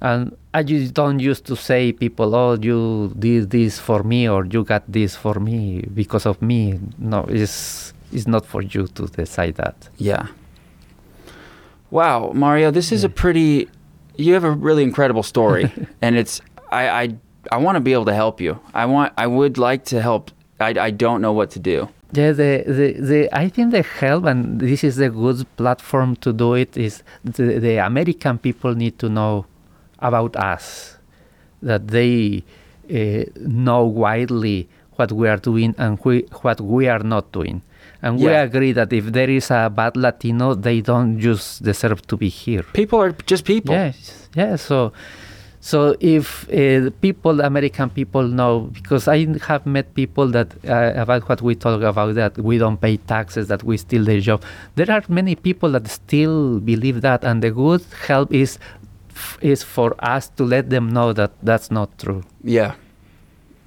[0.00, 4.44] and I just don't used to say people, oh, you did this for me or
[4.46, 6.80] you got this for me because of me.
[6.98, 9.88] No, it's it's not for you to decide that.
[9.98, 10.26] Yeah.
[11.90, 13.68] Wow, Mario, this is a pretty
[14.16, 15.70] you have a really incredible story
[16.02, 16.40] and it's
[16.70, 17.14] I I
[17.52, 18.58] I want to be able to help you.
[18.74, 20.30] I want I would like to help.
[20.58, 21.88] I I don't know what to do.
[22.12, 26.32] Yeah, the, the, the I think the help and this is a good platform to
[26.32, 29.46] do it is the, the American people need to know
[30.00, 30.96] about us,
[31.62, 32.42] that they
[32.90, 37.62] uh, know widely what we are doing and we, what we are not doing.
[38.02, 42.16] And we agree that if there is a bad Latino, they don't just deserve to
[42.16, 42.62] be here.
[42.72, 43.74] People are just people.
[43.74, 44.56] Yes, yeah.
[44.56, 44.92] So,
[45.60, 51.28] so if uh, people, American people know, because I have met people that uh, about
[51.28, 54.42] what we talk about that we don't pay taxes, that we steal their job.
[54.76, 58.58] There are many people that still believe that, and the good help is
[59.40, 62.22] is for us to let them know that that's not true.
[62.42, 62.74] Yeah.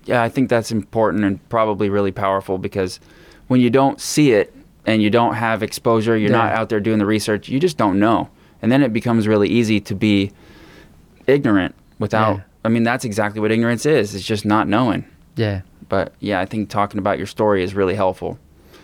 [0.06, 3.00] Yeah, I think that's important and probably really powerful because
[3.48, 4.54] when you don't see it
[4.86, 8.00] and you don't have exposure, you're not out there doing the research, you just don't
[8.00, 8.30] know.
[8.62, 10.32] And then it becomes really easy to be
[11.28, 12.44] ignorant without Yeah.
[12.66, 14.16] I mean that's exactly what ignorance is.
[14.16, 15.06] It's just not knowing.
[15.36, 15.62] Yeah.
[15.90, 18.40] But yeah, I think talking about your story is really helpful.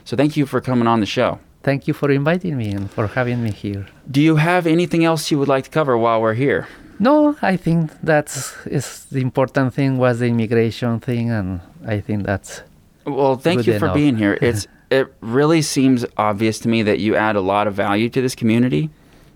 [0.05, 1.39] So thank you for coming on the show.
[1.70, 3.86] Thank you for inviting me and for having me here.
[4.09, 6.67] Do you have anything else you would like to cover while we're here?
[6.97, 12.26] No, I think that's is the important thing was the immigration thing, and I think
[12.26, 12.63] that's
[13.05, 13.95] Well, thank you for enough.
[14.01, 14.36] being here.
[14.49, 18.20] It's it really seems obvious to me that you add a lot of value to
[18.20, 18.89] this community.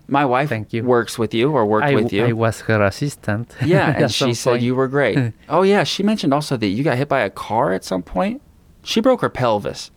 [0.08, 0.82] My wife Thank you.
[0.82, 2.24] works with you or worked I, with you.
[2.26, 3.54] I was her assistant.
[3.64, 4.62] yeah, and she said point.
[4.62, 5.16] you were great.
[5.48, 8.42] oh yeah, she mentioned also that you got hit by a car at some point.
[8.82, 9.92] She broke her pelvis,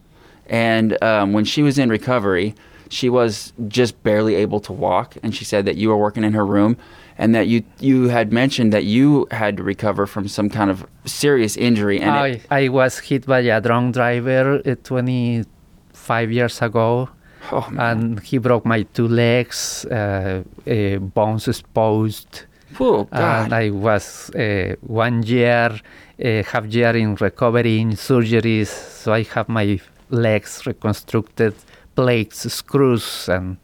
[0.49, 2.55] and um, when she was in recovery,
[2.89, 5.17] she was just barely able to walk.
[5.23, 6.77] And she said that you were working in her room,
[7.17, 10.85] and that you you had mentioned that you had to recover from some kind of
[11.05, 11.99] serious injury.
[11.99, 17.09] And it, I, I was hit by a drunk driver uh, 25 years ago,
[17.51, 22.43] oh, and he broke my two legs, uh, uh, bones exposed.
[22.77, 23.45] Whew, God.
[23.45, 25.79] And I was uh, one year,
[26.23, 28.67] uh, half year in recovery in surgeries.
[28.67, 29.79] So I have my
[30.09, 31.53] legs reconstructed,
[31.95, 33.57] plates, screws, and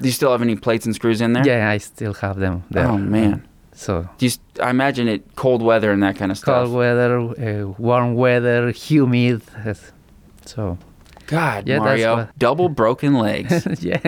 [0.00, 1.46] Do you still have any plates and screws in there?
[1.46, 2.86] yeah, I still have them there.
[2.86, 3.46] Oh man.
[3.72, 6.64] So Do you, st- I imagine it cold weather and that kind of stuff.
[6.64, 9.42] cold weather, uh, warm weather, humid.
[9.66, 9.74] uh,
[10.44, 10.76] So
[11.26, 13.66] God, Yeah, Mario, what- double broken legs.
[13.82, 14.00] yeah.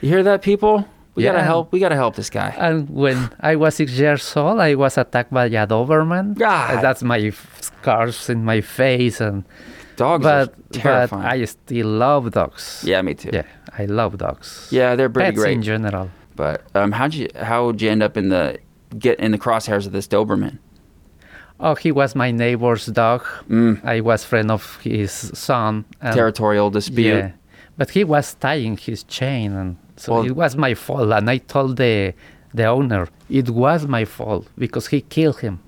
[0.00, 0.84] you hear that, people?
[1.14, 1.72] We gotta help.
[1.72, 2.54] We gotta help this guy.
[2.56, 6.38] And when I was six years old, I was attacked by a Doberman.
[6.38, 6.80] God.
[6.80, 9.42] That's my f- scars in my face, and
[9.98, 11.12] Dogs but but.
[11.12, 12.82] I still love dogs.
[12.86, 13.30] yeah, me too.
[13.32, 13.46] yeah,
[13.82, 14.68] I love dogs.
[14.70, 15.52] Yeah, they're pretty Pets great.
[15.58, 16.08] in general.
[16.36, 17.28] But um, how'd you?
[17.50, 18.44] How would you end up in the
[18.98, 20.58] get in the crosshairs of this Doberman?
[21.60, 23.22] Oh, he was my neighbor's dog.
[23.50, 25.84] Mm, I was friend of his son.
[26.00, 27.16] and- territorial dispute.
[27.16, 27.30] Yeah,
[27.76, 31.38] but he was tying his chain, and So Well- it was my fault, and I
[31.38, 32.14] told the
[32.54, 35.58] the owner it was my fault because he killed him.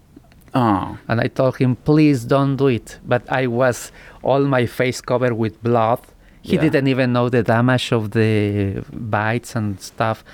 [0.54, 2.98] Oh, And I told him, please don't do it.
[3.06, 6.00] But I was all my face covered with blood.
[6.42, 6.62] He Yeah.
[6.62, 10.24] didn't even know the damage of the bites and stuff.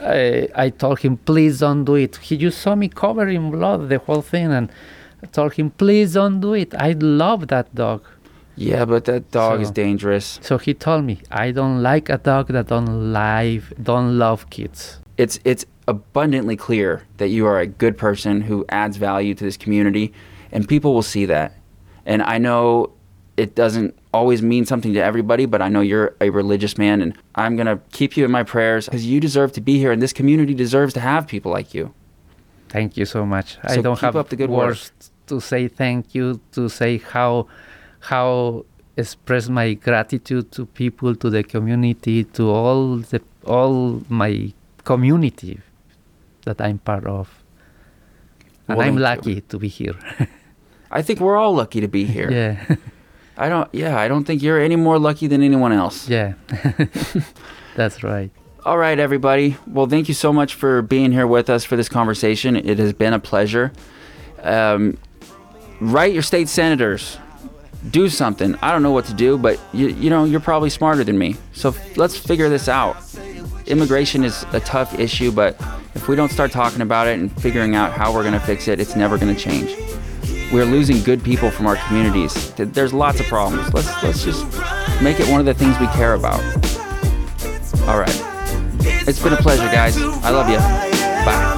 [0.00, 2.16] I, I told him, please don't do it.
[2.16, 4.68] He just saw me covered in blood, the whole thing, and
[5.22, 6.74] I told him, please don't do it.
[6.74, 8.02] I love that dog.
[8.56, 10.38] yeah, but that dog is dangerous.
[10.42, 14.98] So he told me, I don't like a dog that don't live, don't love kids.
[15.16, 19.56] It's it's abundantly clear that you are a good person who adds value to this
[19.56, 20.12] community,
[20.50, 21.54] and people will see that.
[22.06, 22.92] And I know
[23.36, 27.16] it doesn't always mean something to everybody, but I know you're a religious man, and
[27.34, 30.12] I'm gonna keep you in my prayers because you deserve to be here, and this
[30.12, 31.94] community deserves to have people like you.
[32.68, 33.58] Thank you so much.
[33.64, 34.68] I don't have up the good work.
[34.68, 34.92] words
[35.26, 37.46] to say thank you, to say how
[38.00, 38.64] how
[38.96, 44.52] express my gratitude to people, to the community, to all the all my
[44.84, 45.60] community
[46.44, 47.28] that I'm part of.
[48.68, 49.34] And Well, I'm thank you.
[49.34, 49.94] lucky to be here.
[50.90, 52.30] I think we're all lucky to be here.
[52.30, 52.76] yeah.
[53.36, 53.68] I don't.
[53.74, 56.08] Yeah, I don't think you're any more lucky than anyone else.
[56.08, 56.34] yeah.
[57.76, 58.30] That's right.
[58.64, 59.56] All right, everybody.
[59.66, 62.54] Well, thank you so much for being here with us for this conversation.
[62.56, 63.72] It has been a pleasure.
[64.42, 64.98] Um,
[65.80, 67.18] write your state senators.
[67.90, 68.54] Do something.
[68.62, 71.36] I don't know what to do, but you, you know you're probably smarter than me.
[71.54, 72.96] So f- let's figure this out.
[73.72, 75.58] Immigration is a tough issue, but
[75.94, 78.68] if we don't start talking about it and figuring out how we're going to fix
[78.68, 79.74] it, it's never going to change.
[80.52, 82.52] We're losing good people from our communities.
[82.52, 83.72] There's lots of problems.
[83.72, 84.44] Let's let's just
[85.02, 86.42] make it one of the things we care about.
[87.88, 88.14] All right.
[89.08, 89.96] It's been a pleasure, guys.
[89.96, 90.58] I love you.
[90.58, 91.51] Bye.